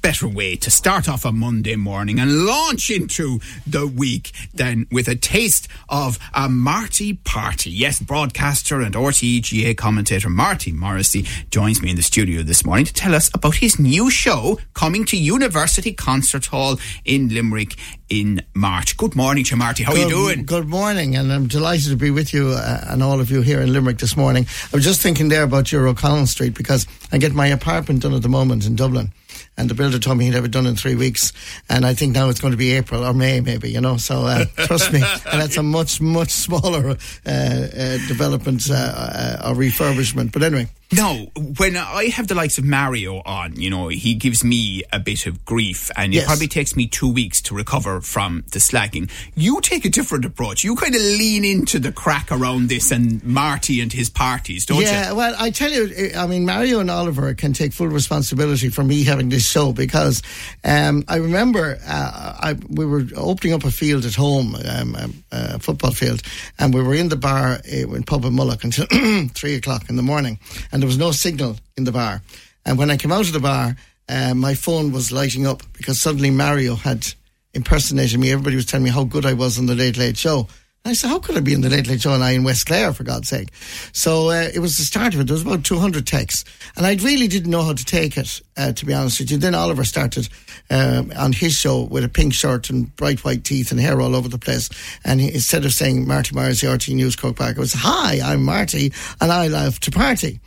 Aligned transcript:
what 0.00 0.10
better 0.10 0.28
way 0.28 0.56
to 0.56 0.70
start 0.70 1.08
off 1.08 1.24
a 1.24 1.32
Monday 1.32 1.76
morning 1.76 2.18
and 2.18 2.46
launch 2.46 2.90
into 2.90 3.40
the 3.66 3.86
week 3.86 4.32
than 4.54 4.86
with 4.90 5.08
a 5.08 5.14
taste 5.14 5.68
of 5.88 6.18
a 6.34 6.48
Marty 6.48 7.14
party? 7.14 7.70
Yes, 7.70 8.00
broadcaster 8.00 8.80
and 8.80 8.94
RTGA 8.94 9.76
commentator 9.76 10.28
Marty 10.28 10.72
Morrissey 10.72 11.26
joins 11.50 11.82
me 11.82 11.90
in 11.90 11.96
the 11.96 12.02
studio 12.02 12.42
this 12.42 12.64
morning 12.64 12.86
to 12.86 12.94
tell 12.94 13.14
us 13.14 13.30
about 13.34 13.56
his 13.56 13.78
new 13.78 14.10
show 14.10 14.58
coming 14.74 15.04
to 15.06 15.16
University 15.16 15.92
Concert 15.92 16.46
Hall 16.46 16.78
in 17.04 17.28
Limerick 17.28 17.76
in 18.08 18.42
March. 18.54 18.96
Good 18.96 19.14
morning 19.14 19.44
to 19.44 19.56
Marty. 19.56 19.84
How 19.84 19.92
good, 19.92 20.00
are 20.00 20.08
you 20.08 20.10
doing? 20.10 20.44
Good 20.44 20.68
morning, 20.68 21.16
and 21.16 21.32
I'm 21.32 21.46
delighted 21.46 21.90
to 21.90 21.96
be 21.96 22.10
with 22.10 22.32
you 22.32 22.48
uh, 22.50 22.84
and 22.88 23.02
all 23.02 23.20
of 23.20 23.30
you 23.30 23.42
here 23.42 23.60
in 23.60 23.72
Limerick 23.72 23.98
this 23.98 24.16
morning. 24.16 24.46
I 24.72 24.76
was 24.76 24.84
just 24.84 25.02
thinking 25.02 25.28
there 25.28 25.42
about 25.42 25.70
your 25.70 25.86
O'Connell 25.86 26.26
Street 26.26 26.54
because 26.54 26.86
I 27.12 27.18
get 27.18 27.32
my 27.32 27.48
apartment 27.48 28.02
done 28.02 28.14
at 28.14 28.22
the 28.22 28.28
moment 28.28 28.66
in 28.66 28.76
Dublin. 28.76 29.12
And 29.56 29.68
the 29.68 29.74
builder 29.74 29.98
told 29.98 30.18
me 30.18 30.26
he'd 30.26 30.34
have 30.34 30.44
it 30.44 30.50
done 30.50 30.66
in 30.66 30.76
three 30.76 30.94
weeks. 30.94 31.32
And 31.68 31.84
I 31.84 31.94
think 31.94 32.14
now 32.14 32.28
it's 32.28 32.40
going 32.40 32.52
to 32.52 32.56
be 32.56 32.72
April 32.72 33.04
or 33.04 33.14
May, 33.14 33.40
maybe, 33.40 33.70
you 33.70 33.80
know. 33.80 33.96
So 33.96 34.22
uh, 34.22 34.44
trust 34.56 34.92
me. 34.92 35.02
And 35.02 35.40
that's 35.40 35.56
a 35.56 35.62
much, 35.62 36.00
much 36.00 36.30
smaller 36.30 36.90
uh, 36.90 37.30
uh, 37.30 37.98
development 38.08 38.68
uh, 38.70 38.74
uh, 38.74 39.50
or 39.50 39.54
refurbishment. 39.54 40.32
But 40.32 40.42
anyway. 40.42 40.68
No, 40.92 41.28
when 41.56 41.76
I 41.76 42.06
have 42.06 42.26
the 42.26 42.34
likes 42.34 42.58
of 42.58 42.64
Mario 42.64 43.22
on, 43.24 43.54
you 43.54 43.70
know, 43.70 43.88
he 43.88 44.14
gives 44.14 44.42
me 44.42 44.82
a 44.92 44.98
bit 44.98 45.26
of 45.26 45.44
grief 45.44 45.88
and 45.96 46.12
Yes. 46.12 46.24
it 46.24 46.26
probably 46.26 46.48
takes 46.48 46.74
me 46.74 46.88
two 46.88 47.12
weeks 47.12 47.40
to 47.42 47.54
recover 47.54 48.00
from 48.00 48.42
the 48.50 48.58
slagging. 48.58 49.08
You 49.36 49.60
take 49.60 49.84
a 49.84 49.88
different 49.88 50.24
approach. 50.24 50.64
You 50.64 50.74
kind 50.74 50.94
of 50.96 51.00
lean 51.00 51.44
into 51.44 51.78
the 51.78 51.92
crack 51.92 52.32
around 52.32 52.68
this 52.68 52.90
and 52.90 53.22
Marty 53.22 53.80
and 53.80 53.92
his 53.92 54.10
parties, 54.10 54.66
don't 54.66 54.80
yeah, 54.82 54.88
you? 54.88 54.96
Yeah, 54.96 55.12
well, 55.12 55.34
I 55.38 55.50
tell 55.50 55.70
you, 55.70 56.10
I 56.16 56.26
mean, 56.26 56.44
Mario 56.44 56.80
and 56.80 56.90
Oliver 56.90 57.34
can 57.34 57.52
take 57.52 57.72
full 57.72 57.86
responsibility 57.88 58.68
for 58.68 58.82
me 58.82 59.04
having 59.04 59.28
this 59.28 59.46
show 59.48 59.72
because 59.72 60.22
um, 60.64 61.04
I 61.06 61.16
remember 61.16 61.78
uh, 61.86 62.36
I, 62.40 62.56
we 62.68 62.84
were 62.84 63.04
opening 63.16 63.54
up 63.54 63.62
a 63.62 63.70
field 63.70 64.04
at 64.06 64.16
home, 64.16 64.56
um, 64.56 64.96
um, 64.96 65.22
a 65.30 65.58
football 65.60 65.92
field, 65.92 66.22
and 66.58 66.74
we 66.74 66.82
were 66.82 66.94
in 66.94 67.10
the 67.10 67.16
bar 67.16 67.60
uh, 67.64 67.94
in 67.94 68.02
Pub 68.02 68.24
and 68.24 68.36
Mullagh 68.36 68.64
until 68.64 68.86
three 69.34 69.54
o'clock 69.54 69.88
in 69.88 69.94
the 69.94 70.02
morning, 70.02 70.38
and 70.72 70.79
there 70.80 70.88
was 70.88 70.98
no 70.98 71.12
signal 71.12 71.56
in 71.76 71.84
the 71.84 71.92
bar. 71.92 72.22
And 72.64 72.78
when 72.78 72.90
I 72.90 72.96
came 72.96 73.12
out 73.12 73.26
of 73.26 73.32
the 73.32 73.40
bar, 73.40 73.76
uh, 74.08 74.34
my 74.34 74.54
phone 74.54 74.92
was 74.92 75.12
lighting 75.12 75.46
up 75.46 75.62
because 75.72 76.00
suddenly 76.00 76.30
Mario 76.30 76.74
had 76.74 77.06
impersonated 77.54 78.18
me. 78.18 78.32
Everybody 78.32 78.56
was 78.56 78.66
telling 78.66 78.84
me 78.84 78.90
how 78.90 79.04
good 79.04 79.26
I 79.26 79.32
was 79.32 79.58
on 79.58 79.66
the 79.66 79.74
Late 79.74 79.96
Late 79.96 80.16
Show. 80.16 80.48
And 80.82 80.92
I 80.92 80.94
said, 80.94 81.08
how 81.08 81.18
could 81.18 81.36
I 81.36 81.40
be 81.40 81.52
in 81.52 81.60
the 81.60 81.68
Late 81.68 81.88
Late 81.88 82.00
Show 82.00 82.14
and 82.14 82.24
I 82.24 82.30
in 82.30 82.42
West 82.42 82.64
Clare, 82.64 82.94
for 82.94 83.04
God's 83.04 83.28
sake? 83.28 83.50
So 83.92 84.30
uh, 84.30 84.48
it 84.54 84.60
was 84.60 84.76
the 84.76 84.84
start 84.84 85.12
of 85.12 85.20
it. 85.20 85.26
There 85.26 85.34
was 85.34 85.42
about 85.42 85.62
200 85.62 86.06
texts. 86.06 86.44
And 86.74 86.86
I 86.86 86.94
really 86.94 87.28
didn't 87.28 87.50
know 87.50 87.62
how 87.62 87.74
to 87.74 87.84
take 87.84 88.16
it, 88.16 88.40
uh, 88.56 88.72
to 88.72 88.86
be 88.86 88.94
honest 88.94 89.20
with 89.20 89.30
you. 89.30 89.36
Then 89.36 89.54
Oliver 89.54 89.84
started 89.84 90.30
um, 90.70 91.12
on 91.18 91.32
his 91.32 91.52
show 91.52 91.82
with 91.82 92.02
a 92.02 92.08
pink 92.08 92.32
shirt 92.32 92.70
and 92.70 92.94
bright 92.96 93.24
white 93.24 93.44
teeth 93.44 93.70
and 93.70 93.78
hair 93.78 94.00
all 94.00 94.16
over 94.16 94.28
the 94.28 94.38
place. 94.38 94.70
And 95.04 95.20
he, 95.20 95.28
instead 95.34 95.66
of 95.66 95.72
saying 95.72 96.06
Marty 96.08 96.34
Myers, 96.34 96.62
the 96.62 96.68
RTE 96.68 96.94
News 96.94 97.14
Cookback, 97.14 97.52
it 97.52 97.58
was, 97.58 97.74
hi, 97.74 98.20
I'm 98.24 98.42
Marty 98.42 98.92
and 99.20 99.30
I 99.30 99.48
love 99.48 99.80
to 99.80 99.90
party. 99.90 100.40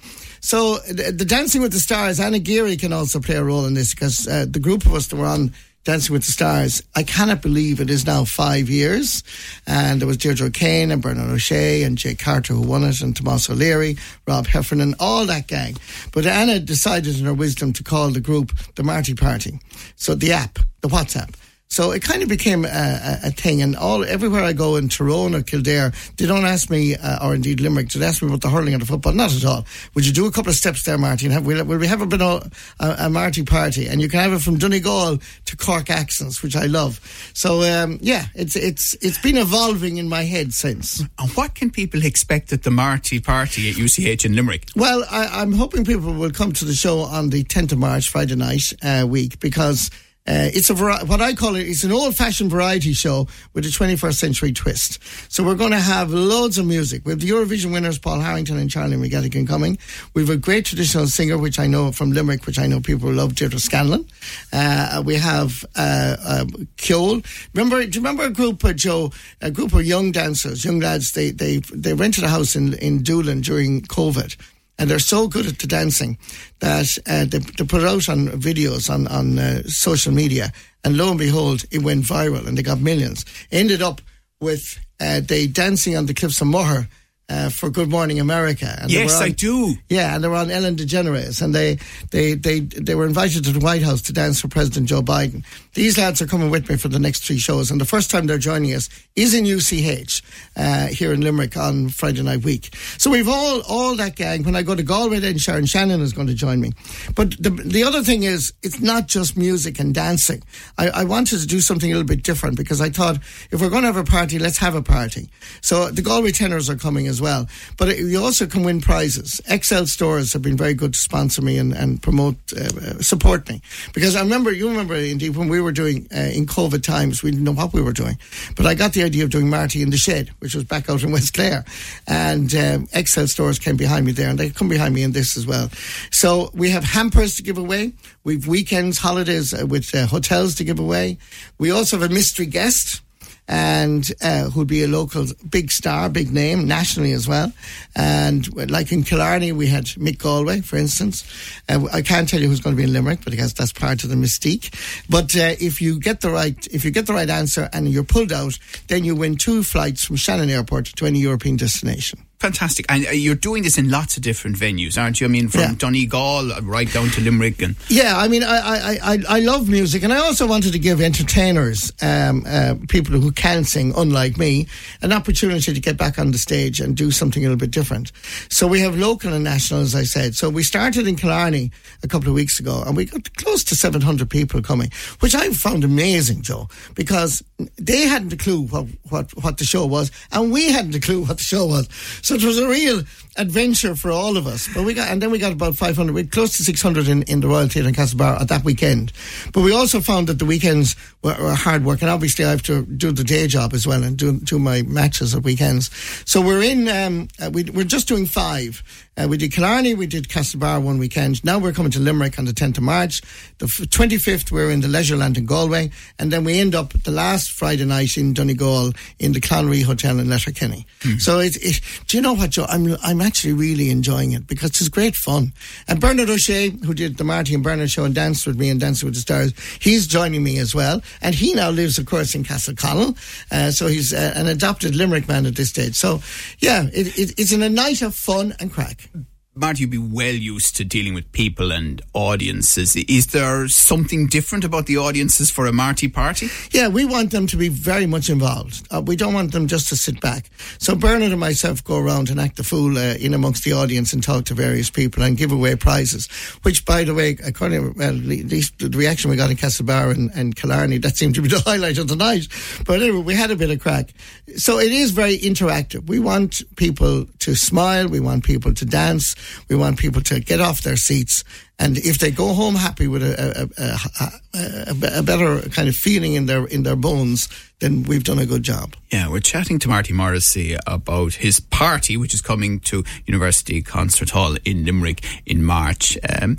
So 0.43 0.79
the, 0.79 1.13
the 1.13 1.23
Dancing 1.23 1.61
with 1.61 1.71
the 1.71 1.79
Stars, 1.79 2.19
Anna 2.19 2.37
Geary 2.37 2.75
can 2.75 2.91
also 2.91 3.21
play 3.21 3.37
a 3.37 3.43
role 3.43 3.65
in 3.65 3.75
this 3.75 3.93
because 3.93 4.27
uh, 4.27 4.45
the 4.47 4.59
group 4.59 4.85
of 4.85 4.93
us 4.93 5.07
that 5.07 5.15
were 5.15 5.25
on 5.25 5.53
Dancing 5.85 6.11
with 6.11 6.25
the 6.25 6.33
Stars, 6.33 6.83
I 6.95 7.03
cannot 7.03 7.41
believe 7.41 7.79
it 7.79 7.89
is 7.89 8.05
now 8.05 8.25
five 8.25 8.69
years. 8.69 9.23
And 9.65 10.01
there 10.01 10.07
was 10.07 10.17
Deirdre 10.17 10.47
O'Kane 10.47 10.91
and 10.91 11.01
Bernard 11.01 11.29
O'Shea 11.29 11.83
and 11.83 11.97
Jake 11.97 12.19
Carter 12.19 12.53
who 12.53 12.61
won 12.61 12.83
it 12.83 13.01
and 13.01 13.15
Tomas 13.15 13.49
O'Leary, 13.49 13.95
Rob 14.27 14.45
Heffernan, 14.45 14.95
all 14.99 15.25
that 15.25 15.47
gang. 15.47 15.77
But 16.11 16.25
Anna 16.25 16.59
decided 16.59 17.17
in 17.17 17.25
her 17.25 17.33
wisdom 17.33 17.71
to 17.73 17.83
call 17.83 18.09
the 18.09 18.19
group 18.19 18.51
the 18.75 18.83
Marty 18.83 19.15
Party. 19.15 19.59
So 19.95 20.13
the 20.13 20.33
app, 20.33 20.59
the 20.81 20.89
WhatsApp. 20.89 21.35
So 21.73 21.89
it 21.89 22.03
kind 22.03 22.21
of 22.21 22.29
became 22.29 22.65
a, 22.65 22.67
a, 22.67 23.19
a 23.23 23.31
thing, 23.31 23.63
and 23.63 23.75
all 23.75 24.05
everywhere 24.05 24.43
I 24.43 24.53
go 24.53 24.75
in 24.75 24.89
Tyrone 24.89 25.33
or 25.33 25.41
Kildare, 25.41 25.91
they 26.17 26.27
don't 26.27 26.45
ask 26.45 26.69
me, 26.69 26.95
uh, 26.95 27.25
or 27.25 27.33
indeed 27.33 27.59
Limerick, 27.59 27.89
they 27.89 28.05
ask 28.05 28.21
me 28.21 28.27
about 28.27 28.41
the 28.41 28.49
hurling 28.49 28.73
and 28.73 28.81
the 28.83 28.85
football. 28.85 29.11
Not 29.11 29.35
at 29.35 29.43
all. 29.43 29.65
Would 29.95 30.05
you 30.05 30.13
do 30.13 30.27
a 30.27 30.31
couple 30.31 30.51
of 30.51 30.55
steps 30.55 30.83
there, 30.83 30.99
Marty? 30.99 31.25
And 31.25 31.33
have, 31.33 31.47
will, 31.47 31.65
will 31.65 31.79
we 31.79 31.87
have 31.87 32.01
a 32.01 32.05
bit 32.05 32.21
of 32.21 32.51
a, 32.79 32.95
a 32.99 33.09
Marty 33.09 33.41
party? 33.43 33.87
And 33.87 34.01
you 34.01 34.07
can 34.07 34.19
have 34.19 34.33
it 34.33 34.43
from 34.43 34.59
Donegal 34.59 35.17
to 35.45 35.57
Cork 35.57 35.89
accents, 35.89 36.43
which 36.43 36.55
I 36.55 36.67
love. 36.67 36.99
So 37.33 37.63
um, 37.63 37.97
yeah, 38.01 38.25
it's 38.35 38.55
it's 38.55 38.93
it's 39.01 39.17
been 39.17 39.37
evolving 39.37 39.97
in 39.97 40.07
my 40.07 40.25
head 40.25 40.53
since. 40.53 40.99
And 41.17 41.31
what 41.31 41.55
can 41.55 41.71
people 41.71 42.05
expect 42.05 42.53
at 42.53 42.61
the 42.61 42.71
Marty 42.71 43.19
party 43.19 43.71
at 43.71 43.77
UCH 43.77 44.25
in 44.25 44.35
Limerick? 44.35 44.67
Well, 44.75 45.03
I, 45.09 45.41
I'm 45.41 45.53
hoping 45.53 45.85
people 45.85 46.13
will 46.13 46.29
come 46.29 46.51
to 46.53 46.65
the 46.65 46.75
show 46.75 46.99
on 46.99 47.31
the 47.31 47.43
10th 47.43 47.71
of 47.71 47.79
March, 47.79 48.09
Friday 48.09 48.35
night 48.35 48.61
uh, 48.83 49.07
week, 49.07 49.39
because 49.39 49.89
uh, 50.25 50.47
it's 50.53 50.69
a 50.69 50.73
vari- 50.73 51.05
what 51.05 51.21
I 51.21 51.33
call 51.33 51.55
it. 51.55 51.67
It's 51.67 51.83
an 51.83 51.91
old-fashioned 51.91 52.49
variety 52.49 52.93
show 52.93 53.27
with 53.53 53.65
a 53.65 53.69
21st 53.69 54.13
century 54.13 54.53
twist. 54.53 54.99
So 55.29 55.43
we're 55.43 55.55
going 55.55 55.71
to 55.71 55.79
have 55.79 56.11
loads 56.11 56.57
of 56.57 56.65
music. 56.65 57.01
We 57.05 57.11
have 57.11 57.19
the 57.19 57.29
Eurovision 57.29 57.73
winners 57.73 57.99
Paul 57.99 58.21
Harrington 58.21 58.57
and 58.57 58.69
Charlie 58.69 58.95
McGettigan 58.95 59.45
coming. 59.45 59.77
We 60.13 60.21
have 60.21 60.29
a 60.29 60.37
great 60.37 60.65
traditional 60.65 61.07
singer, 61.07 61.37
which 61.37 61.59
I 61.59 61.67
know 61.67 61.91
from 61.91 62.13
Limerick, 62.13 62.45
which 62.45 62.57
I 62.57 62.67
know 62.67 62.79
people 62.79 63.11
love, 63.11 63.35
Deirdre 63.35 63.59
Scanlon. 63.59 64.05
Uh, 64.53 65.03
we 65.05 65.15
have 65.15 65.65
uh, 65.75 66.15
uh, 66.25 66.45
Cúig. 66.77 67.25
Remember? 67.53 67.85
Do 67.85 67.89
you 67.89 68.01
remember 68.01 68.23
a 68.23 68.31
group, 68.31 68.63
uh, 68.63 68.71
Joe? 68.71 69.11
A 69.41 69.51
group 69.51 69.73
of 69.73 69.85
young 69.85 70.13
dancers, 70.13 70.63
young 70.63 70.79
lads. 70.79 71.11
They 71.11 71.31
they 71.31 71.57
they 71.73 71.93
rented 71.93 72.23
a 72.23 72.29
house 72.29 72.55
in 72.55 72.75
in 72.75 73.03
Doolin 73.03 73.41
during 73.41 73.81
COVID 73.81 74.37
and 74.83 74.89
they're 74.91 74.99
so 74.99 75.27
good 75.29 75.45
at 75.47 75.59
the 75.59 75.67
dancing 75.67 76.17
that 76.59 76.87
uh, 77.07 77.23
they, 77.25 77.37
they 77.39 77.63
put 77.63 77.81
it 77.83 77.87
out 77.87 78.09
on 78.09 78.27
videos 78.41 78.89
on 78.89 79.07
on 79.07 79.39
uh, 79.39 79.63
social 79.63 80.11
media, 80.13 80.51
and 80.83 80.97
lo 80.97 81.09
and 81.09 81.17
behold, 81.19 81.63
it 81.71 81.81
went 81.81 82.03
viral, 82.03 82.45
and 82.45 82.57
they 82.57 82.63
got 82.63 82.79
millions. 82.81 83.23
Ended 83.49 83.81
up 83.81 84.01
with 84.41 84.77
uh, 84.99 85.21
they 85.21 85.47
dancing 85.47 85.95
on 85.97 86.05
the 86.05 86.13
cliffs 86.13 86.41
of 86.41 86.47
Moher. 86.47 86.87
Uh, 87.29 87.49
for 87.49 87.69
Good 87.69 87.89
Morning 87.89 88.19
America, 88.19 88.67
and 88.81 88.89
they 88.91 88.95
Yes, 88.95 89.11
were 89.11 89.17
on- 89.23 89.23
I 89.23 89.29
do. 89.29 89.75
Yeah, 89.89 90.13
and 90.13 90.21
they 90.23 90.27
were 90.27 90.35
on 90.35 90.51
Ellen 90.51 90.75
DeGeneres, 90.75 91.41
and 91.41 91.55
they, 91.55 91.77
they 92.11 92.35
they 92.35 92.59
they 92.59 92.95
were 92.95 93.05
invited 93.07 93.45
to 93.45 93.51
the 93.53 93.61
White 93.61 93.81
House 93.81 94.01
to 94.03 94.13
dance 94.13 94.41
for 94.41 94.49
President 94.49 94.89
Joe 94.89 95.01
Biden. 95.01 95.43
These 95.73 95.97
lads 95.97 96.21
are 96.21 96.27
coming 96.27 96.51
with 96.51 96.69
me 96.69 96.77
for 96.77 96.87
the 96.87 96.99
next 96.99 97.25
three 97.25 97.39
shows, 97.39 97.71
and 97.71 97.81
the 97.81 97.85
first 97.85 98.11
time 98.11 98.27
they're 98.27 98.37
joining 98.37 98.73
us 98.73 98.89
is 99.15 99.33
in 99.33 99.45
UCH 99.45 100.21
uh, 100.55 100.87
here 100.87 101.11
in 101.13 101.21
Limerick 101.21 101.57
on 101.57 101.89
Friday 101.89 102.21
night 102.21 102.43
week. 102.43 102.75
So 102.97 103.09
we've 103.09 103.27
all 103.27 103.61
all 103.67 103.95
that 103.95 104.15
gang. 104.15 104.43
When 104.43 104.55
I 104.55 104.61
go 104.61 104.75
to 104.75 104.83
Galway, 104.83 105.19
then 105.19 105.37
Sharon 105.37 105.65
Shannon 105.65 106.01
is 106.01 106.13
going 106.13 106.27
to 106.27 106.35
join 106.35 106.61
me. 106.61 106.73
But 107.15 107.31
the 107.39 107.49
the 107.49 107.83
other 107.83 108.03
thing 108.03 108.23
is, 108.23 108.53
it's 108.61 108.81
not 108.81 109.07
just 109.07 109.35
music 109.35 109.79
and 109.79 109.95
dancing. 109.95 110.43
I, 110.77 110.89
I 110.89 111.03
wanted 111.05 111.39
to 111.39 111.47
do 111.47 111.59
something 111.59 111.91
a 111.91 111.95
little 111.95 112.07
bit 112.07 112.23
different 112.23 112.55
because 112.57 112.79
I 112.79 112.89
thought 112.89 113.17
if 113.51 113.59
we're 113.59 113.69
going 113.69 113.81
to 113.81 113.87
have 113.87 113.97
a 113.97 114.03
party, 114.03 114.37
let's 114.37 114.57
have 114.59 114.75
a 114.75 114.81
party. 114.81 115.29
So 115.61 115.89
the 115.89 116.01
Galway 116.01 116.31
tenors 116.31 116.69
are 116.69 116.75
coming 116.75 117.07
as 117.07 117.19
well. 117.19 117.47
But 117.77 117.89
it, 117.89 117.97
you 117.99 118.23
also 118.23 118.45
can 118.45 118.63
win 118.63 118.81
prizes. 118.81 119.41
XL 119.47 119.85
stores 119.85 120.33
have 120.33 120.41
been 120.41 120.57
very 120.57 120.73
good 120.73 120.93
to 120.93 120.99
sponsor 120.99 121.41
me 121.41 121.57
and, 121.57 121.73
and 121.73 122.01
promote, 122.01 122.35
uh, 122.55 122.65
uh, 122.65 123.01
support 123.01 123.49
me. 123.49 123.61
Because 123.93 124.15
I 124.15 124.21
remember, 124.21 124.51
you 124.51 124.69
remember 124.69 124.95
indeed 124.95 125.35
when 125.35 125.47
we 125.47 125.62
were 125.63 125.71
doing, 125.71 126.07
uh, 126.15 126.19
in 126.19 126.45
COVID 126.45 126.83
times, 126.83 127.23
we 127.23 127.31
didn't 127.31 127.45
know 127.45 127.53
what 127.53 127.73
we 127.73 127.81
were 127.81 127.93
doing. 127.93 128.17
But 128.55 128.65
I 128.65 128.75
got 128.75 128.93
the 128.93 129.03
idea 129.03 129.23
of 129.23 129.29
doing 129.29 129.49
Marty 129.49 129.81
in 129.81 129.89
the 129.89 129.97
Shed, 129.97 130.29
which 130.39 130.53
was 130.53 130.63
back 130.63 130.89
out 130.89 131.03
in 131.03 131.11
West 131.11 131.33
Clare. 131.33 131.65
And 132.07 132.53
um, 132.55 132.87
XL 132.87 133.25
stores 133.25 133.59
came 133.59 133.77
behind 133.77 134.05
me 134.05 134.11
there 134.11 134.29
and 134.29 134.37
they 134.37 134.49
come 134.49 134.69
behind 134.69 134.93
me 134.93 135.03
in 135.03 135.13
this 135.13 135.37
as 135.37 135.47
well. 135.47 135.69
So 136.11 136.51
we 136.53 136.69
have 136.69 136.83
hampers 136.83 137.35
to 137.35 137.43
give 137.43 137.57
away. 137.57 137.93
We've 138.23 138.47
weekends, 138.47 138.97
holidays 138.97 139.53
uh, 139.53 139.65
with 139.65 139.93
uh, 139.95 140.05
hotels 140.05 140.55
to 140.55 140.63
give 140.63 140.79
away. 140.79 141.17
We 141.57 141.71
also 141.71 141.97
have 141.97 142.09
a 142.09 142.13
mystery 142.13 142.45
guest 142.45 143.01
and 143.47 144.09
uh, 144.21 144.49
who'd 144.49 144.67
be 144.67 144.83
a 144.83 144.87
local 144.87 145.25
big 145.49 145.71
star, 145.71 146.09
big 146.09 146.31
name, 146.31 146.67
nationally 146.67 147.11
as 147.11 147.27
well. 147.27 147.51
And 147.95 148.71
like 148.71 148.91
in 148.91 149.03
Killarney, 149.03 149.51
we 149.51 149.67
had 149.67 149.85
Mick 149.85 150.17
Galwey, 150.17 150.63
for 150.63 150.77
instance. 150.77 151.23
Uh, 151.67 151.85
I 151.91 152.01
can't 152.01 152.27
tell 152.27 152.39
you 152.39 152.47
who's 152.47 152.61
going 152.61 152.75
to 152.75 152.77
be 152.77 152.83
in 152.83 152.93
Limerick, 152.93 153.25
because 153.25 153.53
that's 153.53 153.73
part 153.73 154.03
of 154.03 154.09
the 154.09 154.15
mystique. 154.15 154.73
But 155.09 155.35
uh, 155.35 155.55
if 155.59 155.81
you 155.81 155.99
get 155.99 156.21
the 156.21 156.29
right, 156.29 156.67
if 156.71 156.85
you 156.85 156.91
get 156.91 157.07
the 157.07 157.13
right 157.13 157.29
answer 157.29 157.69
and 157.73 157.89
you're 157.89 158.03
pulled 158.03 158.31
out, 158.31 158.57
then 158.87 159.03
you 159.03 159.15
win 159.15 159.35
two 159.35 159.63
flights 159.63 160.05
from 160.05 160.15
Shannon 160.15 160.49
Airport 160.49 160.85
to 160.85 161.05
any 161.05 161.19
European 161.19 161.55
destination. 161.55 162.19
Fantastic. 162.43 162.85
And 162.89 163.07
uh, 163.07 163.11
you're 163.11 163.35
doing 163.35 163.63
this 163.63 163.77
in 163.77 163.89
lots 163.89 164.17
of 164.17 164.21
different 164.21 164.57
venues, 164.57 165.01
aren't 165.01 165.21
you? 165.21 165.27
I 165.27 165.29
mean, 165.29 165.47
from 165.47 165.61
Yeah. 165.61 165.75
Donegal 165.77 166.51
uh, 166.51 166.59
right 166.63 166.91
down 166.91 167.07
to 167.11 167.21
Limerick 167.21 167.61
and 167.61 167.77
Yeah, 167.87 168.17
I 168.17 168.27
mean, 168.27 168.43
I, 168.43 168.57
I, 168.57 168.99
I, 169.13 169.17
I 169.29 169.39
love 169.39 169.69
music, 169.69 170.03
and 170.03 170.11
I 170.11 170.17
also 170.17 170.45
wanted 170.45 170.73
to 170.73 170.79
give 170.79 170.99
entertainers, 170.99 171.93
um, 172.01 172.43
uh, 172.45 172.75
people 172.89 173.17
who 173.17 173.31
can 173.31 173.63
sing, 173.63 173.93
unlike 173.95 174.37
me, 174.37 174.67
an 175.01 175.13
opportunity 175.13 175.73
to 175.73 175.79
get 175.79 175.95
back 175.95 176.19
on 176.19 176.31
the 176.31 176.37
stage 176.37 176.81
and 176.81 176.97
do 176.97 177.11
something 177.11 177.45
a 177.45 177.47
little 177.47 177.57
bit 177.57 177.71
different. 177.71 178.11
So 178.49 178.67
we 178.67 178.81
have 178.81 178.97
local 178.97 179.31
and 179.31 179.45
national, 179.45 179.79
as 179.79 179.95
I 179.95 180.03
said. 180.03 180.35
So 180.35 180.49
we 180.49 180.63
started 180.63 181.07
in 181.07 181.15
Killarney 181.15 181.71
a 182.03 182.09
couple 182.09 182.27
of 182.27 182.35
weeks 182.35 182.59
ago, 182.59 182.83
and 182.85 182.97
we 182.97 183.05
got 183.05 183.33
close 183.37 183.63
to 183.63 183.75
700 183.77 184.29
people 184.29 184.61
coming, 184.61 184.91
which 185.21 185.33
I 185.33 185.49
found 185.51 185.85
amazing, 185.85 186.41
Joe, 186.41 186.67
because 186.93 187.41
they 187.77 188.01
hadn't 188.01 188.33
a 188.33 188.37
clue 188.37 188.63
what, 188.67 188.87
what, 189.09 189.31
what 189.41 189.59
the 189.59 189.63
show 189.63 189.85
was, 189.85 190.11
and 190.33 190.51
we 190.51 190.73
hadn't 190.73 190.93
a 190.93 190.99
clue 190.99 191.23
what 191.23 191.37
the 191.37 191.43
show 191.45 191.67
was. 191.67 191.87
So 192.21 192.32
So 192.33 192.39
it 192.39 192.45
was 192.45 192.57
a 192.57 192.67
real 192.67 193.03
adventure 193.37 193.95
for 193.95 194.11
all 194.11 194.37
of 194.37 194.47
us. 194.47 194.67
But 194.73 194.85
we 194.85 194.95
got, 194.95 195.11
and 195.11 195.21
then 195.21 195.29
we 195.29 195.37
got 195.37 195.51
about 195.51 195.75
500, 195.75 196.13
we 196.13 196.23
close 196.23 196.57
to 196.57 196.63
600 196.63 197.07
in, 197.07 197.21
in 197.23 197.41
the 197.41 197.47
Royal 197.47 197.67
Theatre 197.67 197.87
in 197.87 197.93
Castlebar 197.93 198.41
at 198.41 198.47
that 198.47 198.63
weekend. 198.63 199.11
But 199.53 199.61
we 199.61 199.71
also 199.71 200.01
found 200.01 200.27
that 200.29 200.39
the 200.39 200.45
weekends 200.45 200.95
were, 201.21 201.35
were, 201.39 201.53
hard 201.53 201.85
work, 201.85 202.01
and 202.01 202.09
obviously 202.09 202.43
I 202.43 202.49
have 202.49 202.63
to 202.63 202.85
do 202.85 203.11
the 203.11 203.23
day 203.23 203.45
job 203.45 203.73
as 203.73 203.85
well 203.85 204.03
and 204.03 204.17
do, 204.17 204.39
do 204.39 204.57
my 204.57 204.81
matches 204.81 205.35
at 205.35 205.43
weekends. 205.43 205.91
So 206.25 206.41
we're 206.41 206.63
in, 206.63 206.87
um, 206.87 207.27
uh, 207.39 207.51
we, 207.53 207.65
we're 207.65 207.83
just 207.83 208.07
doing 208.07 208.25
five. 208.25 208.81
Uh, 209.15 209.27
we 209.29 209.37
did 209.37 209.51
Killarney, 209.51 209.93
we 209.93 210.07
did 210.07 210.27
Castlebar 210.27 210.81
one 210.81 210.97
weekend. 210.97 211.43
Now 211.43 211.59
we're 211.59 211.71
coming 211.71 211.91
to 211.91 211.99
Limerick 211.99 212.39
on 212.39 212.45
the 212.45 212.51
10th 212.51 212.77
of 212.77 212.83
March. 212.83 213.21
The 213.59 213.67
25th, 213.67 214.51
we're 214.51 214.71
in 214.71 214.81
the 214.81 214.87
Leisureland 214.87 215.37
in 215.37 215.45
Galway. 215.45 215.91
And 216.17 216.33
then 216.33 216.43
we 216.43 216.59
end 216.59 216.73
up 216.73 216.93
the 217.03 217.11
last 217.11 217.51
Friday 217.51 217.85
night 217.85 218.17
in 218.17 218.33
Donegal 218.33 218.93
in 219.19 219.33
the 219.33 219.39
Clanree 219.39 219.83
Hotel 219.83 220.17
in 220.19 220.29
Letterkenny. 220.29 220.87
Mm. 221.01 221.21
So 221.21 221.39
it, 221.39 221.57
it, 221.57 221.79
do 222.07 222.17
you 222.17 222.22
know 222.23 222.33
what, 222.33 222.49
Joe? 222.49 222.65
I'm, 222.67 222.97
I'm 223.03 223.21
actually 223.21 223.53
really 223.53 223.91
enjoying 223.91 224.31
it 224.31 224.47
because 224.47 224.71
it's 224.71 224.89
great 224.89 225.15
fun. 225.15 225.53
And 225.87 225.99
Bernard 225.99 226.29
O'Shea, 226.29 226.69
who 226.69 226.93
did 226.93 227.17
the 227.17 227.23
Marty 227.23 227.53
and 227.53 227.63
Bernard 227.63 227.91
show 227.91 228.05
and 228.05 228.15
danced 228.15 228.47
with 228.47 228.57
me 228.57 228.69
and 228.69 228.79
Dancing 228.79 229.05
with 229.05 229.15
the 229.15 229.21
Stars, 229.21 229.53
he's 229.79 230.07
joining 230.07 230.43
me 230.43 230.57
as 230.57 230.73
well. 230.73 231.01
And 231.21 231.35
he 231.35 231.53
now 231.53 231.69
lives, 231.69 231.99
of 231.99 232.07
course, 232.07 232.33
in 232.33 232.43
Castleconnell. 232.43 233.15
Uh, 233.51 233.69
so 233.69 233.87
he's 233.87 234.13
uh, 234.13 234.33
an 234.35 234.47
adopted 234.47 234.95
Limerick 234.95 235.27
man 235.27 235.45
at 235.45 235.55
this 235.55 235.69
stage. 235.69 235.95
So, 235.95 236.21
yeah, 236.59 236.87
it, 236.93 237.17
it, 237.19 237.33
it's 237.37 237.51
in 237.51 237.61
a 237.61 237.69
night 237.69 238.01
of 238.01 238.15
fun 238.15 238.55
and 238.59 238.71
crack. 238.71 239.09
Marty, 239.55 239.81
you'd 239.81 239.91
be 239.91 239.99
well 239.99 240.33
used 240.33 240.75
to 240.77 240.83
dealing 240.83 241.13
with 241.13 241.31
people 241.31 241.71
and 241.71 242.01
audiences. 242.13 242.95
Is 242.95 243.27
there 243.27 243.67
something 243.67 244.25
different 244.25 244.63
about 244.63 244.87
the 244.87 244.97
audiences 244.97 245.51
for 245.51 245.67
a 245.67 245.71
Marty 245.71 246.07
party? 246.07 246.47
Yeah, 246.71 246.87
we 246.87 247.05
want 247.05 247.29
them 247.29 247.45
to 247.45 247.57
be 247.57 247.69
very 247.69 248.07
much 248.07 248.31
involved. 248.31 248.87
Uh, 248.91 249.03
we 249.05 249.15
don't 249.15 249.35
want 249.35 249.51
them 249.51 249.67
just 249.67 249.89
to 249.89 249.95
sit 249.95 250.19
back. 250.19 250.49
So 250.79 250.95
Bernard 250.95 251.29
and 251.29 251.39
myself 251.39 251.83
go 251.83 251.99
around 251.99 252.31
and 252.31 252.39
act 252.39 252.57
the 252.57 252.63
fool 252.63 252.97
uh, 252.97 253.13
in 253.19 253.35
amongst 253.35 253.63
the 253.63 253.73
audience 253.73 254.11
and 254.11 254.23
talk 254.23 254.45
to 254.45 254.55
various 254.55 254.89
people 254.89 255.21
and 255.21 255.37
give 255.37 255.51
away 255.51 255.75
prizes. 255.75 256.25
Which, 256.63 256.83
by 256.83 257.03
the 257.03 257.13
way, 257.13 257.37
according 257.45 257.93
to 257.93 257.99
well, 257.99 258.13
the 258.15 258.91
reaction 258.95 259.29
we 259.29 259.35
got 259.35 259.51
in 259.51 259.57
Castlebar 259.57 260.15
and, 260.15 260.31
and 260.33 260.55
Killarney, 260.55 260.97
that 260.97 261.15
seemed 261.15 261.35
to 261.35 261.43
be 261.43 261.49
the 261.49 261.59
highlight 261.65 261.99
of 261.99 262.07
the 262.07 262.15
night. 262.15 262.47
But 262.87 263.03
anyway, 263.03 263.21
we 263.21 263.35
had 263.35 263.51
a 263.51 263.55
bit 263.55 263.69
of 263.69 263.79
crack. 263.79 264.15
So 264.55 264.79
it 264.79 264.91
is 264.91 265.11
very 265.11 265.37
interactive. 265.37 266.07
We 266.07 266.17
want 266.17 266.63
people 266.75 267.27
to 267.37 267.53
smile. 267.53 268.07
We 268.07 268.19
want 268.19 268.45
people 268.45 268.73
to 268.73 268.85
dance. 268.85 269.35
We 269.69 269.75
want 269.75 269.99
people 269.99 270.21
to 270.23 270.39
get 270.39 270.61
off 270.61 270.81
their 270.81 270.95
seats. 270.95 271.43
And 271.79 271.97
if 271.97 272.19
they 272.19 272.31
go 272.31 272.53
home 272.53 272.75
happy 272.75 273.07
with 273.07 273.23
a, 273.23 273.69
a, 273.77 274.59
a, 274.59 275.19
a, 275.19 275.23
better 275.23 275.67
kind 275.69 275.89
of 275.89 275.95
feeling 275.95 276.33
in 276.33 276.45
their 276.45 276.65
in 276.65 276.83
their 276.83 276.95
bones, 276.95 277.49
then 277.79 278.03
we've 278.03 278.23
done 278.23 278.39
a 278.39 278.45
good 278.45 278.63
job. 278.63 278.95
Yeah, 279.11 279.29
we're 279.29 279.39
chatting 279.39 279.79
to 279.79 279.89
Marty 279.89 280.13
Morrissey 280.13 280.77
about 280.85 281.33
his 281.35 281.59
party, 281.59 282.15
which 282.15 282.33
is 282.33 282.41
coming 282.41 282.79
to 282.81 283.03
University 283.25 283.81
Concert 283.81 284.29
Hall 284.29 284.55
in 284.63 284.85
Limerick 284.85 285.25
in 285.45 285.63
March. 285.63 286.17
Um, 286.41 286.57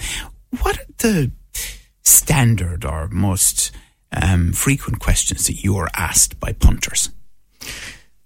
what 0.60 0.78
are 0.78 0.86
the 0.98 1.30
standard 2.02 2.84
or 2.84 3.08
most 3.08 3.72
um, 4.12 4.52
frequent 4.52 5.00
questions 5.00 5.46
that 5.46 5.62
you 5.62 5.76
are 5.76 5.88
asked 5.94 6.38
by 6.40 6.52
punters? 6.52 7.10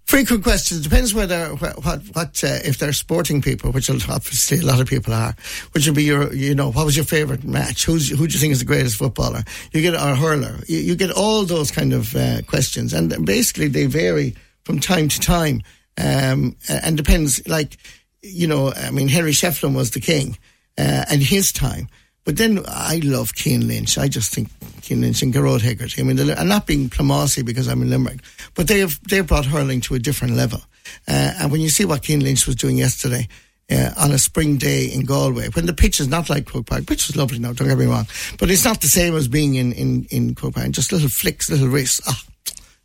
Frequent 0.09 0.43
questions 0.43 0.81
depends 0.81 1.13
whether 1.13 1.49
what 1.57 2.03
what, 2.15 2.43
uh, 2.43 2.61
if 2.65 2.79
they're 2.79 2.95
sporting 2.95 3.43
people, 3.43 3.73
which 3.73 3.91
obviously 3.91 4.59
a 4.59 4.63
lot 4.63 4.81
of 4.81 4.87
people 4.87 5.13
are. 5.13 5.37
Which 5.73 5.85
would 5.85 5.97
be 5.97 6.05
your 6.05 6.33
you 6.33 6.55
know 6.55 6.73
what 6.73 6.87
was 6.87 6.97
your 6.97 7.05
favourite 7.05 7.45
match? 7.45 7.85
Who's 7.85 8.09
who 8.09 8.27
do 8.27 8.33
you 8.33 8.41
think 8.41 8.53
is 8.53 8.61
the 8.61 8.65
greatest 8.65 8.97
footballer? 8.97 9.43
You 9.71 9.83
get 9.83 9.93
a 9.93 10.17
hurler. 10.17 10.61
You, 10.67 10.79
you 10.79 10.97
get 10.97 11.11
all 11.11 11.45
those 11.45 11.71
kind 11.71 11.93
of 11.93 12.17
uh, 12.17 12.41
questions, 12.47 12.95
and 12.95 13.27
basically 13.27 13.69
they 13.69 13.85
vary 13.85 14.35
from 14.65 14.81
time 14.81 15.09
to 15.09 15.21
time, 15.21 15.61
um, 15.99 16.57
and 16.71 16.97
depends. 16.97 17.47
Like 17.47 17.77
you 18.23 18.47
know, 18.47 18.73
I 18.73 18.91
mean, 18.91 19.09
Henry 19.09 19.33
Shefflin 19.33 19.77
was 19.77 19.91
the 19.91 20.01
king, 20.01 20.39
uh, 20.79 21.05
and 21.11 21.23
his 21.23 21.53
time. 21.53 21.87
But 22.29 22.37
then 22.37 22.63
I 22.69 23.01
love 23.03 23.33
Cian 23.35 23.67
Lynch. 23.67 23.97
I 23.97 24.07
just 24.07 24.35
think 24.35 24.51
Cian 24.83 25.01
Lynch 25.01 25.23
and 25.23 25.33
Gearóid 25.33 25.63
Hegarty. 25.63 26.03
I 26.03 26.05
mean, 26.05 26.31
I'm 26.33 26.47
not 26.47 26.67
being 26.67 26.91
Plumossy 26.91 27.43
because 27.43 27.69
I'm 27.69 27.81
in 27.81 27.89
Limerick, 27.89 28.21
but 28.55 28.69
they 28.69 28.81
have 28.81 29.01
they 29.09 29.23
brought 29.23 29.47
hurling 29.47 29.81
to 29.81 29.95
a 29.95 29.99
different 29.99 30.35
level. 30.35 30.61
Uh, 31.09 31.33
and 31.41 31.51
when 31.51 31.63
you 31.63 31.71
see 31.71 31.87
what 31.87 32.05
Cian 32.05 32.21
Lynch 32.21 32.47
was 32.47 32.55
doing 32.55 32.77
yesterday, 32.77 33.29
uh, 33.73 33.93
on 33.97 34.11
a 34.11 34.19
spring 34.19 34.59
day 34.59 34.93
in 34.93 35.07
Galway 35.07 35.49
when 35.55 35.65
the 35.65 35.73
pitch 35.73 36.01
is 36.01 36.09
not 36.09 36.29
like 36.29 36.45
Croke 36.45 36.67
Park. 36.67 36.87
Pitch 36.87 37.07
was 37.07 37.17
lovely 37.17 37.39
now, 37.39 37.55
don't 37.55 37.67
get 37.67 37.79
me 37.79 37.87
wrong, 37.87 38.07
but 38.39 38.51
it's 38.51 38.67
not 38.67 38.83
the 38.83 38.89
same 38.89 39.17
as 39.17 39.27
being 39.27 39.55
in 39.55 39.73
in 39.73 40.07
in 40.11 40.35
Croke 40.35 40.57
Park. 40.57 40.71
Just 40.73 40.93
little 40.93 41.09
flicks, 41.09 41.49
little 41.49 41.69
wrists. 41.69 42.03
Ah, 42.07 42.23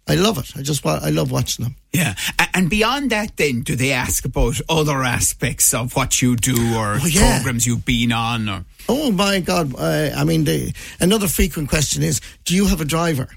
I 0.07 0.15
love 0.15 0.37
it. 0.37 0.51
I 0.57 0.61
just 0.61 0.85
I 0.85 1.09
love 1.09 1.31
watching 1.31 1.63
them. 1.63 1.75
Yeah, 1.93 2.15
and 2.53 2.69
beyond 2.69 3.11
that, 3.11 3.37
then 3.37 3.61
do 3.61 3.75
they 3.75 3.91
ask 3.91 4.25
about 4.25 4.59
other 4.67 5.03
aspects 5.03 5.73
of 5.73 5.95
what 5.95 6.21
you 6.21 6.35
do 6.35 6.75
or 6.75 6.97
oh, 7.01 7.05
yeah. 7.05 7.37
programs 7.37 7.65
you've 7.65 7.85
been 7.85 8.11
on? 8.11 8.49
Or 8.49 8.65
oh 8.89 9.11
my 9.11 9.39
God! 9.39 9.73
Uh, 9.77 10.09
I 10.15 10.23
mean, 10.25 10.43
the, 10.43 10.73
another 10.99 11.27
frequent 11.27 11.69
question 11.69 12.03
is, 12.03 12.19
do 12.43 12.53
you 12.53 12.65
have 12.67 12.81
a 12.81 12.85
driver? 12.85 13.29